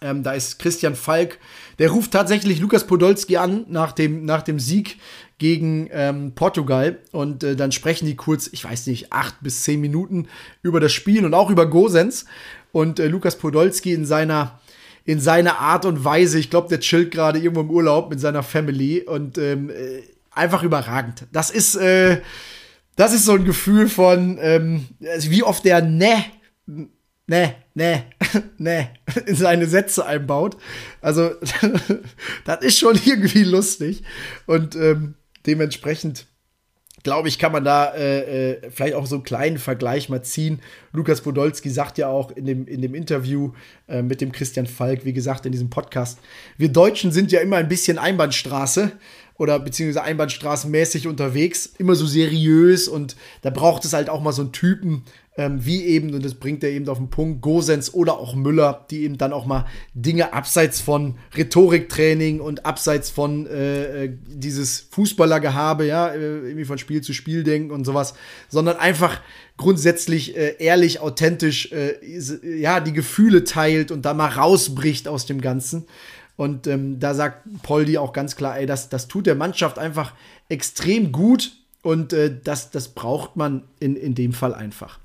Ähm, 0.00 0.22
da 0.22 0.32
ist 0.32 0.58
Christian 0.58 0.94
Falk, 0.94 1.38
der 1.78 1.90
ruft 1.90 2.12
tatsächlich 2.12 2.60
Lukas 2.60 2.86
Podolski 2.86 3.36
an 3.36 3.66
nach 3.68 3.92
dem, 3.92 4.24
nach 4.24 4.42
dem 4.42 4.58
Sieg 4.58 4.98
gegen 5.38 5.88
ähm, 5.92 6.32
Portugal. 6.34 6.98
Und 7.12 7.44
äh, 7.44 7.56
dann 7.56 7.72
sprechen 7.72 8.06
die 8.06 8.16
kurz, 8.16 8.48
ich 8.52 8.64
weiß 8.64 8.86
nicht, 8.86 9.12
acht 9.12 9.36
bis 9.42 9.62
zehn 9.62 9.80
Minuten 9.80 10.28
über 10.62 10.80
das 10.80 10.92
Spiel 10.92 11.24
und 11.24 11.34
auch 11.34 11.50
über 11.50 11.66
Gosens. 11.66 12.24
Und 12.72 12.98
äh, 12.98 13.08
Lukas 13.08 13.36
Podolski 13.36 13.92
in 13.92 14.06
seiner, 14.06 14.60
in 15.04 15.20
seiner 15.20 15.58
Art 15.58 15.84
und 15.84 16.04
Weise, 16.04 16.38
ich 16.38 16.50
glaube, 16.50 16.68
der 16.68 16.80
chillt 16.80 17.10
gerade 17.10 17.38
irgendwo 17.38 17.60
im 17.60 17.70
Urlaub 17.70 18.10
mit 18.10 18.20
seiner 18.20 18.42
Family 18.42 19.02
und 19.02 19.38
ähm, 19.38 19.70
äh, 19.70 20.02
einfach 20.30 20.62
überragend. 20.62 21.26
Das 21.32 21.50
ist, 21.50 21.76
äh, 21.76 22.20
das 22.96 23.12
ist 23.12 23.26
so 23.26 23.32
ein 23.32 23.44
Gefühl 23.44 23.88
von, 23.88 24.38
ähm, 24.40 24.86
also 25.06 25.30
wie 25.30 25.42
oft 25.42 25.64
der 25.64 25.82
ne, 25.82 26.24
ne, 27.26 27.54
ne, 27.74 28.04
ne 28.58 28.90
in 29.26 29.36
seine 29.36 29.66
Sätze 29.66 30.06
einbaut. 30.06 30.56
Also, 31.00 31.30
das 32.44 32.60
ist 32.62 32.78
schon 32.78 32.98
irgendwie 33.04 33.44
lustig. 33.44 34.02
Und 34.46 34.76
ähm, 34.76 35.14
dementsprechend 35.46 36.26
glaube 37.06 37.28
ich, 37.28 37.38
kann 37.38 37.52
man 37.52 37.62
da 37.62 37.94
äh, 37.94 38.54
äh, 38.54 38.70
vielleicht 38.72 38.94
auch 38.94 39.06
so 39.06 39.14
einen 39.14 39.22
kleinen 39.22 39.58
Vergleich 39.58 40.08
mal 40.08 40.22
ziehen. 40.22 40.60
Lukas 40.92 41.20
Podolski 41.20 41.70
sagt 41.70 41.98
ja 41.98 42.08
auch 42.08 42.32
in 42.32 42.46
dem, 42.46 42.66
in 42.66 42.82
dem 42.82 42.96
Interview 42.96 43.52
äh, 43.86 44.02
mit 44.02 44.20
dem 44.20 44.32
Christian 44.32 44.66
Falk, 44.66 45.04
wie 45.04 45.12
gesagt, 45.12 45.46
in 45.46 45.52
diesem 45.52 45.70
Podcast, 45.70 46.18
wir 46.58 46.68
Deutschen 46.68 47.12
sind 47.12 47.30
ja 47.30 47.38
immer 47.38 47.58
ein 47.58 47.68
bisschen 47.68 47.98
Einbahnstraße 47.98 48.90
oder 49.38 49.60
beziehungsweise 49.60 50.02
einbahnstraßenmäßig 50.02 51.06
unterwegs, 51.06 51.66
immer 51.78 51.94
so 51.94 52.06
seriös 52.06 52.88
und 52.88 53.14
da 53.42 53.50
braucht 53.50 53.84
es 53.84 53.92
halt 53.92 54.10
auch 54.10 54.20
mal 54.20 54.32
so 54.32 54.42
einen 54.42 54.50
Typen, 54.50 55.04
ähm, 55.38 55.64
wie 55.64 55.84
eben, 55.84 56.14
und 56.14 56.24
das 56.24 56.34
bringt 56.34 56.64
er 56.64 56.70
eben 56.70 56.88
auf 56.88 56.98
den 56.98 57.10
Punkt, 57.10 57.42
Gosens 57.42 57.92
oder 57.92 58.18
auch 58.18 58.34
Müller, 58.34 58.86
die 58.90 59.02
eben 59.02 59.18
dann 59.18 59.32
auch 59.32 59.44
mal 59.44 59.66
Dinge 59.92 60.32
abseits 60.32 60.80
von 60.80 61.16
Rhetoriktraining 61.36 62.40
und 62.40 62.64
abseits 62.64 63.10
von 63.10 63.46
äh, 63.46 64.04
äh 64.04 64.12
dieses 64.26 64.88
Fußballergehabe, 64.90 65.86
ja, 65.86 66.08
äh, 66.08 66.18
irgendwie 66.18 66.64
von 66.64 66.78
Spiel 66.78 67.02
zu 67.02 67.12
Spiel 67.12 67.44
denken 67.44 67.70
und 67.70 67.84
sowas, 67.84 68.14
sondern 68.48 68.76
einfach 68.76 69.20
grundsätzlich 69.58 70.36
äh, 70.36 70.56
ehrlich, 70.58 71.00
authentisch, 71.00 71.70
äh, 71.72 71.96
ja, 72.58 72.80
die 72.80 72.92
Gefühle 72.92 73.44
teilt 73.44 73.90
und 73.90 74.06
da 74.06 74.14
mal 74.14 74.28
rausbricht 74.28 75.06
aus 75.06 75.26
dem 75.26 75.40
Ganzen. 75.40 75.84
Und 76.36 76.66
ähm, 76.66 77.00
da 77.00 77.14
sagt 77.14 77.46
Poldi 77.62 77.98
auch 77.98 78.12
ganz 78.12 78.36
klar, 78.36 78.58
ey, 78.58 78.66
das, 78.66 78.88
das 78.88 79.08
tut 79.08 79.26
der 79.26 79.34
Mannschaft 79.34 79.78
einfach 79.78 80.14
extrem 80.48 81.12
gut 81.12 81.52
und 81.82 82.12
äh, 82.12 82.34
das, 82.42 82.70
das 82.70 82.88
braucht 82.88 83.36
man 83.36 83.64
in, 83.80 83.96
in 83.96 84.14
dem 84.14 84.32
Fall 84.32 84.54
einfach. 84.54 84.98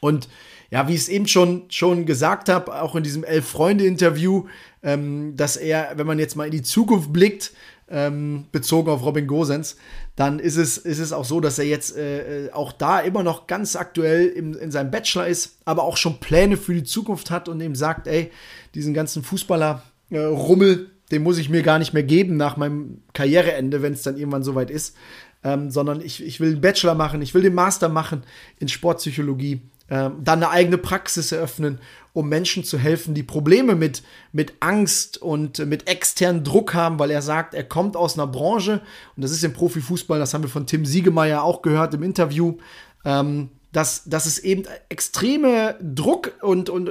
Und 0.00 0.28
ja, 0.70 0.88
wie 0.88 0.94
ich 0.94 1.02
es 1.02 1.08
eben 1.08 1.28
schon, 1.28 1.64
schon 1.68 2.06
gesagt 2.06 2.48
habe, 2.48 2.80
auch 2.80 2.96
in 2.96 3.02
diesem 3.02 3.24
Elf-Freunde-Interview, 3.24 4.46
ähm, 4.82 5.36
dass 5.36 5.56
er, 5.56 5.92
wenn 5.96 6.06
man 6.06 6.18
jetzt 6.18 6.36
mal 6.36 6.44
in 6.46 6.52
die 6.52 6.62
Zukunft 6.62 7.12
blickt, 7.12 7.52
ähm, 7.88 8.46
bezogen 8.50 8.90
auf 8.90 9.04
Robin 9.04 9.26
Gosens, 9.26 9.76
dann 10.16 10.38
ist 10.38 10.56
es, 10.56 10.76
ist 10.78 10.98
es 10.98 11.12
auch 11.12 11.24
so, 11.24 11.40
dass 11.40 11.58
er 11.58 11.66
jetzt 11.66 11.96
äh, 11.96 12.50
auch 12.52 12.72
da 12.72 13.00
immer 13.00 13.22
noch 13.22 13.46
ganz 13.46 13.76
aktuell 13.76 14.26
im, 14.26 14.54
in 14.58 14.70
seinem 14.70 14.90
Bachelor 14.90 15.26
ist, 15.26 15.58
aber 15.64 15.84
auch 15.84 15.96
schon 15.96 16.18
Pläne 16.18 16.56
für 16.56 16.74
die 16.74 16.84
Zukunft 16.84 17.30
hat 17.30 17.48
und 17.48 17.60
eben 17.60 17.76
sagt, 17.76 18.08
ey, 18.08 18.32
diesen 18.74 18.92
ganzen 18.92 19.22
Fußballer, 19.22 19.82
äh, 20.10 20.76
den 21.12 21.22
muss 21.22 21.38
ich 21.38 21.48
mir 21.48 21.62
gar 21.62 21.78
nicht 21.78 21.92
mehr 21.92 22.02
geben 22.02 22.36
nach 22.36 22.56
meinem 22.56 23.02
Karriereende, 23.12 23.82
wenn 23.82 23.92
es 23.92 24.02
dann 24.02 24.16
irgendwann 24.16 24.42
soweit 24.42 24.70
ist. 24.70 24.96
Ähm, 25.44 25.70
sondern 25.70 26.00
ich, 26.00 26.24
ich 26.24 26.40
will 26.40 26.52
einen 26.52 26.60
Bachelor 26.60 26.94
machen, 26.96 27.22
ich 27.22 27.34
will 27.34 27.42
den 27.42 27.54
Master 27.54 27.88
machen 27.88 28.24
in 28.58 28.66
Sportpsychologie, 28.66 29.60
ähm, 29.88 30.16
dann 30.22 30.42
eine 30.42 30.50
eigene 30.50 30.78
Praxis 30.78 31.32
eröffnen, 31.32 31.80
um 32.12 32.28
Menschen 32.28 32.64
zu 32.64 32.78
helfen, 32.78 33.14
die 33.14 33.22
Probleme 33.22 33.74
mit, 33.74 34.02
mit 34.32 34.54
Angst 34.60 35.20
und 35.20 35.58
mit 35.66 35.86
externen 35.88 36.44
Druck 36.44 36.72
haben, 36.74 36.98
weil 36.98 37.10
er 37.10 37.22
sagt, 37.22 37.54
er 37.54 37.64
kommt 37.64 37.96
aus 37.96 38.14
einer 38.18 38.26
Branche, 38.26 38.80
und 39.16 39.22
das 39.22 39.30
ist 39.30 39.44
im 39.44 39.52
Profifußball, 39.52 40.18
das 40.18 40.32
haben 40.32 40.42
wir 40.42 40.48
von 40.48 40.66
Tim 40.66 40.86
Siegemeier 40.86 41.42
auch 41.42 41.62
gehört 41.62 41.94
im 41.94 42.02
Interview, 42.02 42.56
ähm, 43.04 43.50
dass, 43.72 44.04
dass 44.04 44.24
es 44.24 44.38
eben 44.38 44.64
extreme 44.88 45.76
Druck 45.82 46.32
und, 46.40 46.70
und 46.70 46.90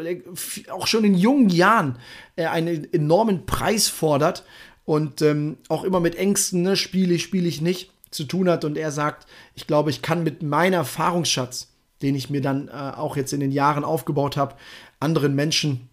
auch 0.70 0.86
schon 0.86 1.04
in 1.04 1.16
jungen 1.16 1.50
Jahren 1.50 1.98
äh, 2.36 2.46
einen 2.46 2.94
enormen 2.94 3.48
Preis 3.48 3.88
fordert 3.88 4.46
und 4.86 5.24
ähm, 5.24 5.58
auch 5.68 5.84
immer 5.84 6.00
mit 6.00 6.16
Ängsten, 6.16 6.62
ne, 6.62 6.76
spiele 6.76 7.16
ich, 7.16 7.24
spiele 7.24 7.48
ich 7.48 7.60
nicht, 7.60 7.92
zu 8.12 8.26
tun 8.26 8.48
hat. 8.48 8.64
Und 8.64 8.78
er 8.78 8.92
sagt, 8.92 9.26
ich 9.56 9.66
glaube, 9.66 9.90
ich 9.90 10.04
kann 10.04 10.24
mit 10.24 10.44
meinem 10.44 10.74
Erfahrungsschatz, 10.74 11.72
den 12.06 12.16
ich 12.16 12.30
mir 12.30 12.42
dann 12.42 12.68
äh, 12.68 12.72
auch 12.72 13.18
jetzt 13.18 13.34
in 13.34 13.40
den 13.40 13.52
Jahren 13.52 13.84
aufgebaut 13.84 14.38
habe, 14.38 14.56
anderen 15.00 15.36
Menschen 15.36 15.90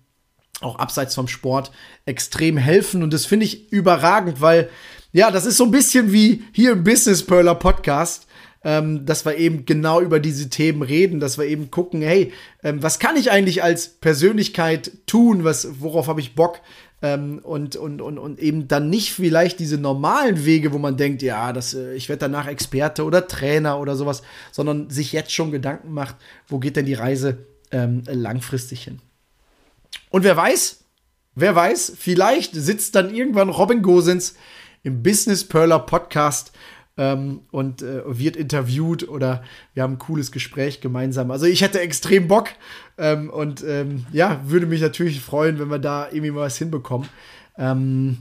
auch 0.61 0.77
abseits 0.77 1.15
vom 1.15 1.27
Sport 1.27 1.73
extrem 2.05 2.57
helfen. 2.57 3.03
Und 3.03 3.13
das 3.13 3.27
finde 3.27 3.47
ich 3.47 3.73
überragend, 3.73 4.41
weil 4.41 4.71
ja, 5.13 5.31
das 5.31 5.45
ist 5.45 5.57
so 5.57 5.65
ein 5.65 5.71
bisschen 5.71 6.13
wie 6.13 6.45
hier 6.53 6.73
im 6.73 6.85
Business 6.85 7.27
Perler 7.27 7.55
Podcast 7.55 8.27
ähm, 8.65 9.05
dass 9.07 9.25
wir 9.25 9.37
eben 9.37 9.67
genau 9.67 10.01
über 10.01 10.21
diese 10.21 10.49
Themen 10.49 10.83
reden, 10.83 11.21
dass 11.21 11.39
wir 11.39 11.47
eben 11.47 11.71
gucken, 11.71 12.03
hey, 12.03 12.33
ähm, 12.63 12.83
was 12.83 12.99
kann 12.99 13.17
ich 13.17 13.31
eigentlich 13.31 13.63
als 13.63 13.89
Persönlichkeit 13.89 14.93
tun, 15.07 15.45
was, 15.45 15.81
worauf 15.81 16.07
habe 16.07 16.21
ich 16.21 16.35
Bock? 16.35 16.61
Ähm, 17.03 17.41
und, 17.43 17.75
und, 17.75 18.01
und, 18.01 18.19
und 18.19 18.39
eben 18.39 18.69
dann 18.69 18.89
nicht 18.89 19.13
vielleicht 19.13 19.59
diese 19.59 19.77
normalen 19.77 20.45
Wege, 20.45 20.73
wo 20.73 20.79
man 20.79 20.97
denkt, 20.97 21.21
ja, 21.21 21.53
das, 21.53 21.75
äh, 21.75 21.95
ich 21.95 22.09
werde 22.09 22.21
danach 22.21 22.47
Experte 22.47 23.05
oder 23.05 23.27
Trainer 23.27 23.81
oder 23.81 23.97
sowas, 23.97 24.23
sondern 24.53 24.89
sich 24.89 25.13
jetzt 25.13 25.33
schon 25.33 25.51
Gedanken 25.51 25.93
macht, 25.93 26.15
wo 26.47 26.61
geht 26.61 26.77
denn 26.77 26.87
die 26.87 26.95
Reise 26.95 27.39
ähm, 27.73 28.05
langfristig 28.07 28.85
hin? 28.85 29.01
Und 30.11 30.23
wer 30.23 30.37
weiß, 30.37 30.85
wer 31.35 31.57
weiß, 31.57 31.95
vielleicht 31.99 32.55
sitzt 32.55 32.95
dann 32.95 33.13
irgendwann 33.13 33.49
Robin 33.49 33.83
Gosens 33.83 34.37
im 34.85 35.03
Business 35.03 35.47
Perler 35.47 35.81
Podcast 35.81 36.53
ähm, 36.97 37.43
und 37.51 37.83
äh, 37.83 38.03
wird 38.07 38.37
interviewt 38.37 39.09
oder 39.09 39.43
wir 39.75 39.83
haben 39.83 39.95
ein 39.95 39.99
cooles 39.99 40.33
Gespräch 40.33 40.81
gemeinsam. 40.81 41.31
Also 41.31 41.47
ich 41.47 41.63
hätte 41.63 41.81
extrem 41.81 42.29
Bock 42.29 42.51
ähm, 42.99 43.31
und 43.31 43.65
ähm, 43.65 44.07
ja, 44.13 44.41
würde 44.45 44.67
mich 44.67 44.81
natürlich 44.81 45.21
freuen, 45.21 45.59
wenn 45.59 45.71
wir 45.71 45.79
da 45.79 46.07
irgendwie 46.09 46.31
mal 46.31 46.43
was 46.43 46.59
hinbekommen. 46.59 47.09
Ähm, 47.57 48.19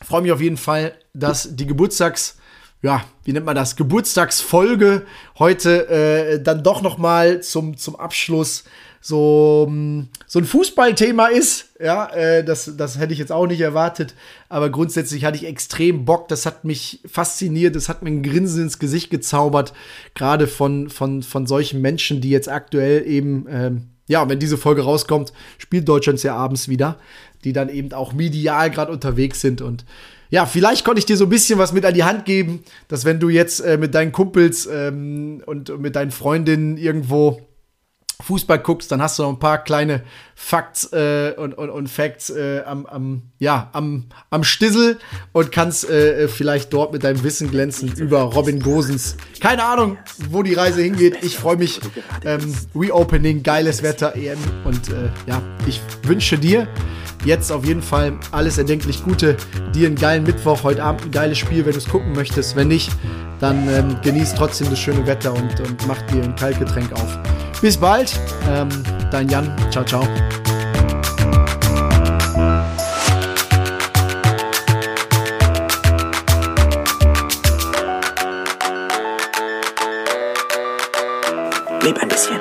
Freue 0.00 0.22
mich 0.22 0.32
auf 0.32 0.40
jeden 0.40 0.56
Fall, 0.56 0.94
dass 1.12 1.56
die 1.56 1.66
Geburtstags- 1.66 2.36
ja, 2.82 3.02
wie 3.24 3.32
nennt 3.32 3.46
man 3.46 3.56
das, 3.56 3.74
Geburtstagsfolge 3.74 5.04
heute 5.38 5.88
äh, 5.88 6.42
dann 6.42 6.62
doch 6.62 6.80
noch 6.82 6.96
mal 6.96 7.42
zum, 7.42 7.76
zum 7.76 7.96
Abschluss 7.96 8.64
so, 9.00 9.66
mm, 9.70 10.08
so 10.26 10.38
ein 10.38 10.44
Fußballthema 10.44 11.26
ist. 11.26 11.70
Ja, 11.80 12.08
äh, 12.10 12.44
das, 12.44 12.76
das 12.76 12.98
hätte 12.98 13.12
ich 13.12 13.18
jetzt 13.18 13.32
auch 13.32 13.46
nicht 13.46 13.60
erwartet. 13.60 14.14
Aber 14.48 14.70
grundsätzlich 14.70 15.24
hatte 15.24 15.36
ich 15.36 15.46
extrem 15.46 16.04
Bock. 16.04 16.28
Das 16.28 16.46
hat 16.46 16.64
mich 16.64 17.00
fasziniert. 17.06 17.76
Das 17.76 17.88
hat 17.88 18.02
mir 18.02 18.10
ein 18.10 18.22
Grinsen 18.22 18.64
ins 18.64 18.78
Gesicht 18.78 19.10
gezaubert. 19.10 19.72
Gerade 20.14 20.46
von, 20.46 20.90
von, 20.90 21.22
von 21.22 21.46
solchen 21.46 21.80
Menschen, 21.80 22.20
die 22.20 22.30
jetzt 22.30 22.48
aktuell 22.48 23.06
eben, 23.06 23.46
ähm, 23.48 23.82
ja, 24.08 24.28
wenn 24.28 24.38
diese 24.38 24.58
Folge 24.58 24.82
rauskommt, 24.82 25.32
spielt 25.58 25.88
Deutschland 25.88 26.22
ja 26.22 26.34
abends 26.34 26.68
wieder. 26.68 26.98
Die 27.44 27.52
dann 27.52 27.68
eben 27.68 27.92
auch 27.92 28.12
medial 28.12 28.70
gerade 28.70 28.90
unterwegs 28.90 29.40
sind 29.40 29.62
und 29.62 29.84
ja, 30.30 30.44
vielleicht 30.44 30.84
konnte 30.84 30.98
ich 30.98 31.06
dir 31.06 31.16
so 31.16 31.24
ein 31.24 31.30
bisschen 31.30 31.58
was 31.58 31.72
mit 31.72 31.86
an 31.86 31.94
die 31.94 32.04
Hand 32.04 32.26
geben, 32.26 32.62
dass 32.88 33.04
wenn 33.04 33.18
du 33.18 33.30
jetzt 33.30 33.60
äh, 33.60 33.78
mit 33.78 33.94
deinen 33.94 34.12
Kumpels 34.12 34.68
ähm, 34.70 35.42
und 35.46 35.78
mit 35.80 35.96
deinen 35.96 36.10
Freundinnen 36.10 36.76
irgendwo 36.76 37.47
Fußball 38.20 38.58
guckst, 38.58 38.90
dann 38.90 39.00
hast 39.00 39.18
du 39.18 39.22
noch 39.22 39.30
ein 39.30 39.38
paar 39.38 39.58
kleine 39.58 40.02
Facts 40.40 40.92
äh, 40.92 41.34
und, 41.36 41.58
und, 41.58 41.68
und 41.68 41.88
Facts 41.88 42.30
äh, 42.30 42.62
am, 42.64 42.86
am, 42.86 43.22
ja, 43.40 43.68
am, 43.72 44.04
am 44.30 44.44
Stissel 44.44 44.98
und 45.32 45.50
kannst 45.50 45.90
äh, 45.90 46.28
vielleicht 46.28 46.72
dort 46.72 46.92
mit 46.92 47.02
deinem 47.02 47.24
Wissen 47.24 47.50
glänzen 47.50 47.92
über 47.96 48.20
Robin 48.22 48.60
Gosens. 48.60 49.16
Keine 49.40 49.64
Ahnung, 49.64 49.98
wo 50.30 50.44
die 50.44 50.54
Reise 50.54 50.80
hingeht. 50.80 51.18
Ich 51.22 51.36
freue 51.36 51.56
mich. 51.56 51.80
Ähm, 52.24 52.54
Reopening, 52.74 53.42
geiles 53.42 53.82
Wetter, 53.82 54.14
EM. 54.14 54.38
Und 54.64 54.88
äh, 54.90 55.10
ja, 55.26 55.42
ich 55.66 55.82
wünsche 56.04 56.38
dir 56.38 56.68
jetzt 57.24 57.50
auf 57.50 57.66
jeden 57.66 57.82
Fall 57.82 58.16
alles 58.30 58.58
erdenklich 58.58 59.02
Gute. 59.02 59.36
Dir 59.74 59.88
einen 59.88 59.96
geilen 59.96 60.22
Mittwoch, 60.22 60.62
heute 60.62 60.84
Abend 60.84 61.04
ein 61.04 61.10
geiles 61.10 61.36
Spiel, 61.36 61.66
wenn 61.66 61.72
du 61.72 61.78
es 61.78 61.88
gucken 61.88 62.12
möchtest. 62.12 62.54
Wenn 62.54 62.68
nicht, 62.68 62.92
dann 63.40 63.68
ähm, 63.68 63.96
genieß 64.02 64.34
trotzdem 64.34 64.70
das 64.70 64.78
schöne 64.78 65.04
Wetter 65.04 65.34
und, 65.34 65.60
und 65.60 65.86
mach 65.88 66.00
dir 66.02 66.22
ein 66.22 66.36
Kaltgetränk 66.36 66.92
auf. 66.92 67.18
Bis 67.60 67.76
bald, 67.76 68.18
ähm, 68.48 68.68
dein 69.10 69.28
Jan. 69.28 69.54
Ciao, 69.70 69.84
ciao. 69.84 70.06
Leb 81.88 82.02
ein 82.02 82.08
bisschen. 82.08 82.37